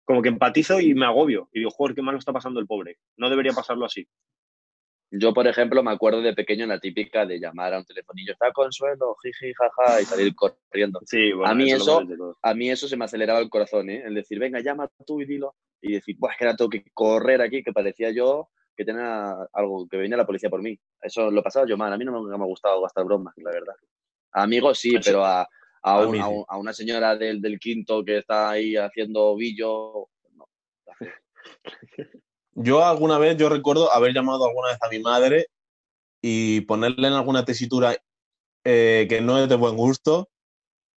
como 0.05 0.21
que 0.21 0.29
empatizo 0.29 0.79
y 0.79 0.93
me 0.93 1.05
agobio. 1.05 1.49
Y 1.53 1.59
digo, 1.59 1.71
joder, 1.71 1.95
qué 1.95 2.01
mal 2.01 2.15
está 2.15 2.31
pasando 2.31 2.59
el 2.59 2.67
pobre. 2.67 2.97
No 3.17 3.29
debería 3.29 3.53
pasarlo 3.53 3.85
así. 3.85 4.07
Yo, 5.11 5.33
por 5.33 5.47
ejemplo, 5.47 5.81
me 5.81 5.91
acuerdo 5.91 6.21
de 6.21 6.33
pequeño 6.33 6.63
en 6.63 6.69
la 6.69 6.79
típica 6.79 7.25
de 7.25 7.39
llamar 7.39 7.73
a 7.73 7.79
un 7.79 7.85
telefonillo, 7.85 8.33
está 8.33 8.51
consuelo, 8.51 9.15
jiji, 9.23 9.53
jaja, 9.53 10.01
y 10.01 10.05
salir 10.05 10.35
corriendo. 10.35 11.01
Sí, 11.03 11.31
bueno, 11.31 11.51
a 11.51 11.55
mí 11.55 11.71
eso, 11.71 12.03
a 12.43 12.53
mí 12.53 12.69
eso 12.69 12.87
se 12.87 12.95
me 12.95 13.05
aceleraba 13.05 13.39
el 13.39 13.49
corazón, 13.49 13.89
¿eh? 13.89 14.03
El 14.05 14.13
decir, 14.13 14.37
venga, 14.37 14.59
llama 14.59 14.87
tú 15.07 15.19
y 15.19 15.25
dilo. 15.25 15.55
Y 15.81 15.93
decir, 15.93 16.17
pues 16.19 16.35
que 16.37 16.45
ahora 16.45 16.57
tengo 16.57 16.69
que 16.69 16.83
correr 16.93 17.41
aquí, 17.41 17.63
que 17.63 17.73
parecía 17.73 18.11
yo 18.11 18.49
que 18.79 18.85
tenía 18.85 19.35
algo, 19.51 19.89
que 19.89 19.97
venía 19.97 20.15
la 20.15 20.25
policía 20.25 20.49
por 20.49 20.61
mí. 20.61 20.79
Eso 21.01 21.29
lo 21.29 21.43
pasaba 21.43 21.67
yo 21.67 21.75
mal. 21.75 21.91
A 21.91 21.97
mí 21.97 22.05
no 22.05 22.23
me, 22.23 22.29
me 22.29 22.43
ha 22.43 22.47
gustado 22.47 22.81
gastar 22.81 23.03
bromas, 23.03 23.33
la 23.35 23.51
verdad. 23.51 23.73
A 24.31 24.43
amigos 24.43 24.79
sí, 24.79 24.95
pero 25.03 25.25
a, 25.25 25.41
a, 25.41 25.47
a, 26.47 26.57
una 26.57 26.71
señora 26.71 27.17
del, 27.17 27.41
del, 27.41 27.59
quinto 27.59 28.05
que 28.05 28.19
está 28.19 28.51
ahí 28.51 28.77
haciendo 28.77 29.35
billo, 29.35 30.07
no. 30.33 30.47
Yo 32.53 32.85
alguna 32.85 33.17
vez, 33.17 33.37
yo 33.37 33.47
recuerdo 33.49 33.91
haber 33.91 34.13
llamado 34.13 34.45
alguna 34.45 34.69
vez 34.69 34.77
a 34.81 34.89
mi 34.89 34.99
madre 34.99 35.47
y 36.21 36.61
ponerle 36.61 37.07
en 37.07 37.13
alguna 37.13 37.45
tesitura 37.45 37.95
eh, 38.63 39.07
que 39.09 39.21
no 39.21 39.37
es 39.37 39.47
de 39.47 39.55
buen 39.55 39.75
gusto 39.77 40.29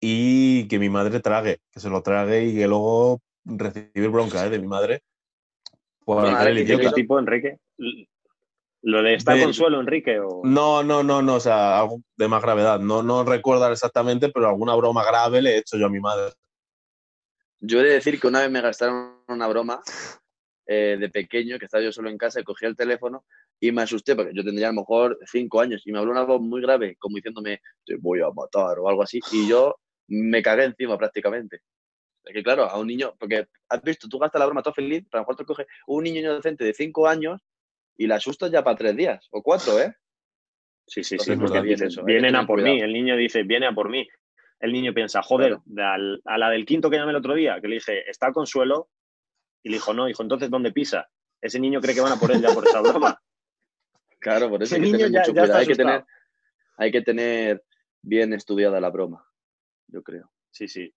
y 0.01 0.67
que 0.69 0.79
mi 0.79 0.89
madre 0.89 1.21
trague, 1.21 1.61
que 1.71 1.79
se 1.79 1.89
lo 1.89 2.03
trague 2.03 2.47
y 2.47 2.55
que 2.55 2.67
luego 2.67 3.21
recibir 3.45 4.09
bronca 4.09 4.47
¿eh? 4.47 4.51
de 4.51 4.59
mi 4.59 4.67
madre. 4.67 5.03
Por 6.05 6.25
¿Qué 6.25 6.91
tipo, 6.95 7.19
Enrique? 7.19 7.59
¿Lo 8.83 9.03
de 9.03 9.15
estar 9.15 9.39
consuelo, 9.41 9.81
Enrique? 9.81 10.19
O... 10.19 10.43
No, 10.45 10.83
no, 10.83 11.05
no, 11.05 11.23
no, 11.23 11.37
o 11.37 11.41
sea, 11.41 11.79
algo 11.79 12.03
de 12.17 12.29
más 12.29 12.43
gravedad. 12.43 12.81
No, 12.81 13.03
no 13.03 13.25
recuerdo 13.25 13.71
exactamente, 13.71 14.29
pero 14.31 14.49
alguna 14.49 14.75
broma 14.75 15.05
grave 15.05 15.41
le 15.41 15.51
he 15.51 15.59
hecho 15.59 15.79
yo 15.79 15.87
a 15.87 15.91
mi 15.91 16.01
madre. 16.01 16.33
Yo 17.61 17.81
he 17.81 17.85
de 17.85 17.95
decir 17.95 18.21
que 18.21 18.27
una 18.27 18.41
vez 18.41 18.51
me 18.51 18.61
gastaron 18.61 19.23
una 19.29 19.47
broma 19.47 19.81
eh, 20.67 20.97
de 20.99 21.09
pequeño, 21.11 21.61
que 21.61 21.67
estaba 21.67 21.85
yo 21.85 21.93
solo 21.93 22.11
en 22.11 22.19
casa, 22.19 22.41
y 22.41 22.45
cogí 22.45 22.67
el 22.67 22.77
teléfono 22.77 23.25
y 23.61 23.71
me 23.71 23.83
asusté, 23.83 24.17
porque 24.17 24.33
yo 24.35 24.43
tendría 24.43 24.69
a 24.69 24.73
lo 24.73 24.81
mejor 24.81 25.17
cinco 25.31 25.61
años, 25.61 25.83
y 25.87 25.93
me 25.93 26.01
habló 26.01 26.11
una 26.11 26.25
voz 26.25 26.41
muy 26.41 26.61
grave, 26.61 26.97
como 26.99 27.15
diciéndome, 27.17 27.61
te 27.87 27.95
voy 27.97 28.21
a 28.21 28.31
matar 28.35 28.81
o 28.81 28.89
algo 28.89 29.05
así, 29.05 29.21
y 29.31 29.49
yo 29.49 29.77
me 30.09 30.43
cagué 30.43 30.65
encima 30.65 30.99
prácticamente. 30.99 31.61
Es 32.25 32.33
que 32.33 32.43
claro, 32.43 32.65
a 32.65 32.79
un 32.79 32.87
niño, 32.87 33.15
porque 33.19 33.49
has 33.69 33.83
visto, 33.83 34.09
tú 34.09 34.19
gastas 34.19 34.39
la 34.39 34.47
broma 34.47 34.63
todo 34.63 34.75
feliz, 34.75 35.05
pero 35.11 35.19
a 35.19 35.23
lo 35.23 35.23
mejor 35.23 35.37
te 35.37 35.45
coge 35.45 35.67
un 35.87 36.05
niño 36.05 36.21
inocente 36.21 36.65
de 36.65 36.73
cinco 36.73 37.09
años 37.09 37.41
y 37.97 38.07
la 38.07 38.17
asustas 38.17 38.51
ya 38.51 38.63
para 38.63 38.77
tres 38.77 38.97
días, 38.97 39.29
o 39.31 39.43
cuatro, 39.43 39.79
¿eh? 39.81 39.95
Sí, 40.87 41.05
sí, 41.05 41.19
sí, 41.19 41.37
porque 41.37 41.61
viene, 41.61 41.87
eso, 41.87 42.05
vienen 42.05 42.37
a 42.37 42.47
por 42.47 42.61
mí, 42.61 42.81
el 42.81 42.93
niño 42.93 43.17
dice, 43.17 43.43
viene 43.45 43.67
a 43.67 43.73
por 43.73 43.89
mí. 43.89 44.07
El 44.61 44.73
niño 44.73 44.95
piensa, 44.95 45.23
joder, 45.23 45.59
a 45.77 46.39
la 46.39 46.51
del 46.51 46.65
quinto 46.65 46.89
que 46.89 46.97
llamé 46.97 47.11
el 47.11 47.17
otro 47.17 47.35
día, 47.35 47.61
que 47.61 47.67
le 47.67 47.75
dije, 47.77 48.09
está 48.09 48.31
consuelo, 48.33 48.91
y 49.63 49.71
le 49.71 49.77
dijo, 49.77 49.93
no, 49.93 50.09
hijo, 50.09 50.23
entonces 50.23 50.51
¿dónde 50.51 50.71
pisa? 50.71 51.09
Ese 51.41 51.59
niño 51.59 51.81
cree 51.81 51.95
que 51.95 52.01
van 52.01 52.13
a 52.13 52.17
por 52.17 52.31
él 52.31 52.41
ya 52.41 52.55
por 52.55 52.67
esa 52.67 52.81
broma. 52.81 53.21
Claro, 54.21 54.49
por 54.51 54.63
eso 54.63 54.77
hay 54.77 54.83
que, 54.83 54.99
tener 54.99 55.53
hay, 55.53 55.67
que 55.67 55.75
tener, 55.75 56.05
hay 56.77 56.93
que 56.93 57.03
tener 57.03 57.65
bien 58.03 58.33
estudiada 58.33 58.81
la 58.81 58.91
broma, 58.91 59.27
yo 59.89 60.03
creo. 60.05 60.31
Sí, 60.53 60.69
sí. 60.69 60.95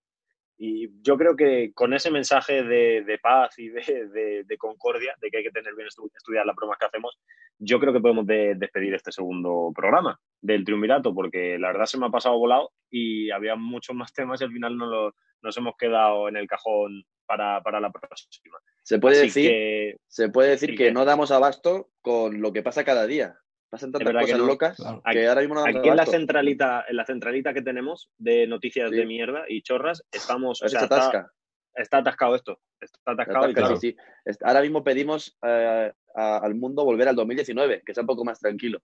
Y 0.58 0.90
yo 1.02 1.18
creo 1.18 1.36
que 1.36 1.74
con 1.74 1.94
ese 1.94 2.12
mensaje 2.12 2.64
de, 2.64 3.20
paz 3.22 3.58
y 3.58 3.70
de, 3.70 4.46
concordia, 4.58 5.14
de 5.22 5.30
que 5.30 5.38
hay 5.38 5.44
que 5.44 5.52
tener 5.52 5.76
bien 5.76 5.88
estudiar 5.88 6.46
las 6.46 6.56
bromas 6.56 6.78
que 6.78 6.86
hacemos, 6.86 7.20
yo 7.60 7.80
creo 7.80 7.92
que 7.92 8.00
podemos 8.00 8.26
despedir 8.26 8.94
este 8.94 9.12
segundo 9.12 9.72
programa 9.76 10.20
del 10.42 10.64
Triunvirato, 10.64 11.14
porque 11.14 11.58
la 11.60 11.68
verdad 11.68 11.86
se 11.86 11.98
me 11.98 12.06
ha 12.06 12.10
pasado 12.10 12.38
volado 12.38 12.72
y 12.90 13.32
había 13.32 13.56
muchos 13.56 13.96
más 13.96 14.14
temas 14.14 14.40
y 14.40 14.46
al 14.46 14.52
final 14.52 14.78
no 14.78 15.14
nos 15.42 15.58
hemos 15.58 15.76
quedado 15.78 16.30
en 16.30 16.38
el 16.38 16.48
cajón 16.48 17.04
para, 17.26 17.80
la 17.80 17.92
próxima. 17.92 18.58
Se 18.84 19.00
puede 19.00 19.22
decir, 19.22 19.50
que, 19.50 19.98
se 20.08 20.30
puede 20.30 20.50
decir 20.50 20.76
que, 20.76 20.92
no 20.92 21.06
damos 21.06 21.32
abasto 21.32 21.90
con 22.02 22.42
lo 22.42 22.54
que 22.54 22.64
pasa 22.64 22.84
cada 22.84 23.08
día. 23.08 23.38
Pasan 23.70 23.92
tantas 23.92 24.14
cosas 24.14 24.40
locas 24.40 24.78
que 25.12 25.28
ahora 25.28 25.42
mismo 25.42 25.56
no 25.56 25.66
Aquí 25.66 25.90
en 25.90 25.96
la 25.96 26.06
centralita, 26.06 26.86
en 26.88 26.96
la 26.96 27.06
centralita 27.06 27.54
que 27.54 27.62
tenemos 27.62 28.12
de 28.18 28.48
noticias 28.48 28.92
de 28.92 29.06
mierda 29.06 29.46
y 29.48 29.62
chorras, 29.62 30.04
estamos. 30.12 30.62
O 30.62 30.68
sea, 30.68 30.82
está, 30.82 31.32
está, 31.74 31.98
atascado 31.98 32.36
esto. 32.36 32.60
Está 32.80 33.12
atascado. 33.12 33.50
y 33.82 33.96
Ahora 34.44 34.62
mismo 34.62 34.84
pedimos 34.84 35.38
eh, 35.42 35.92
al 36.14 36.56
mundo 36.56 36.86
volver 36.86 37.10
al 37.10 37.16
2019, 37.16 37.82
que 37.86 37.94
sea 37.94 38.02
un 38.02 38.08
poco 38.08 38.24
más 38.24 38.40
tranquilo, 38.40 38.80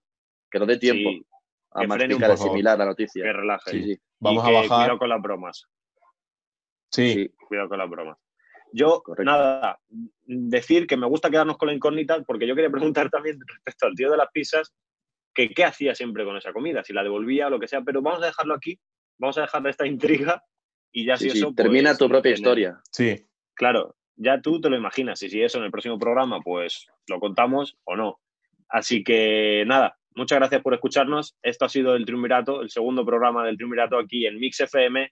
que 0.49 0.59
no 0.59 0.65
dé 0.65 0.77
tiempo 0.77 1.09
a 1.71 1.83
masticar, 1.83 2.31
asimilar 2.31 2.77
la 2.77 2.85
noticia. 2.85 3.23
Que 3.23 3.33
relaje. 3.33 3.99
Vamos 4.19 4.45
a 4.45 4.51
bajar. 4.51 4.67
Cuidado 4.67 4.99
con 4.99 5.09
las 5.09 5.21
bromas. 5.21 5.67
Sí. 6.91 7.33
Cuidado 7.47 7.69
con 7.69 7.77
las 7.77 7.89
bromas. 7.89 8.17
Yo, 8.73 9.03
nada, 9.19 9.79
decir 10.25 10.87
que 10.87 10.97
me 10.97 11.07
gusta 11.07 11.29
quedarnos 11.29 11.57
con 11.57 11.67
la 11.67 11.73
incógnita 11.73 12.21
porque 12.23 12.47
yo 12.47 12.55
quería 12.55 12.69
preguntar 12.69 13.09
también 13.09 13.39
respecto 13.47 13.87
al 13.87 13.95
tío 13.95 14.11
de 14.11 14.17
las 14.17 14.29
pizzas, 14.31 14.73
que 15.33 15.49
qué 15.49 15.63
hacía 15.63 15.95
siempre 15.95 16.25
con 16.25 16.37
esa 16.37 16.53
comida, 16.53 16.83
si 16.83 16.93
la 16.93 17.03
devolvía 17.03 17.47
o 17.47 17.49
lo 17.49 17.59
que 17.59 17.67
sea, 17.67 17.81
pero 17.81 18.01
vamos 18.01 18.21
a 18.23 18.27
dejarlo 18.27 18.53
aquí, 18.53 18.79
vamos 19.17 19.37
a 19.37 19.41
dejar 19.41 19.65
esta 19.67 19.87
intriga 19.87 20.43
y 20.91 21.05
ya 21.05 21.17
si 21.17 21.27
eso... 21.27 21.53
termina 21.55 21.91
pues, 21.91 21.99
tu 21.99 22.09
propia 22.09 22.33
historia. 22.33 22.81
Sí. 22.91 23.25
Claro, 23.53 23.95
ya 24.15 24.41
tú 24.41 24.59
te 24.59 24.69
lo 24.69 24.77
imaginas 24.77 25.21
y 25.23 25.29
si 25.29 25.41
eso 25.41 25.57
en 25.57 25.65
el 25.65 25.71
próximo 25.71 25.97
programa 25.97 26.39
pues 26.41 26.87
lo 27.07 27.19
contamos 27.19 27.77
o 27.85 27.95
no. 27.95 28.19
Así 28.67 29.03
que 29.03 29.63
nada, 29.67 29.97
muchas 30.15 30.39
gracias 30.39 30.61
por 30.61 30.73
escucharnos. 30.73 31.37
Esto 31.41 31.65
ha 31.65 31.69
sido 31.69 31.95
el 31.95 32.05
Triunvirato, 32.05 32.61
el 32.61 32.69
segundo 32.69 33.05
programa 33.05 33.45
del 33.45 33.57
Triunvirato 33.57 33.97
aquí 33.97 34.25
en 34.25 34.39
Mix 34.39 34.61
FM 34.61 35.11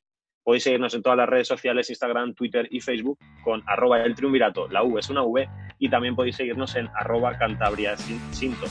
Podéis 0.50 0.64
seguirnos 0.64 0.96
en 0.96 1.04
todas 1.04 1.16
las 1.16 1.30
redes 1.30 1.48
sociales, 1.48 1.92
Instagram, 1.92 2.34
Twitter 2.34 2.68
y 2.72 2.82
Facebook 2.82 3.20
con 3.44 3.62
arroba 3.68 4.02
el 4.02 4.16
triunvirato, 4.16 4.68
la 4.70 4.82
V 4.82 5.00
es 5.00 5.08
una 5.12 5.22
V, 5.22 5.48
y 5.78 5.90
también 5.92 6.16
podéis 6.16 6.38
seguirnos 6.38 6.76
en 6.76 6.90
arroba 6.96 7.38
Cantabria 7.38 7.96
Sinto, 8.32 8.66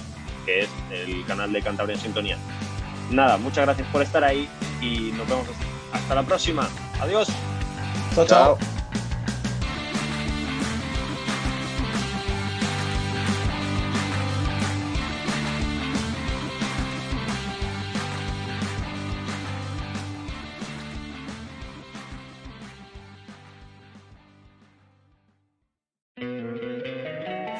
que 0.44 0.62
es 0.62 0.70
el 0.90 1.24
canal 1.24 1.52
de 1.52 1.62
Cantabria 1.62 1.94
en 1.94 2.00
Sintonía. 2.00 2.36
Nada, 3.12 3.36
muchas 3.36 3.64
gracias 3.64 3.86
por 3.92 4.02
estar 4.02 4.24
ahí 4.24 4.48
y 4.82 5.12
nos 5.16 5.28
vemos 5.28 5.46
hasta 5.92 6.16
la 6.16 6.24
próxima. 6.24 6.68
Adiós. 7.00 7.28
chao. 8.12 8.26
chao. 8.26 8.77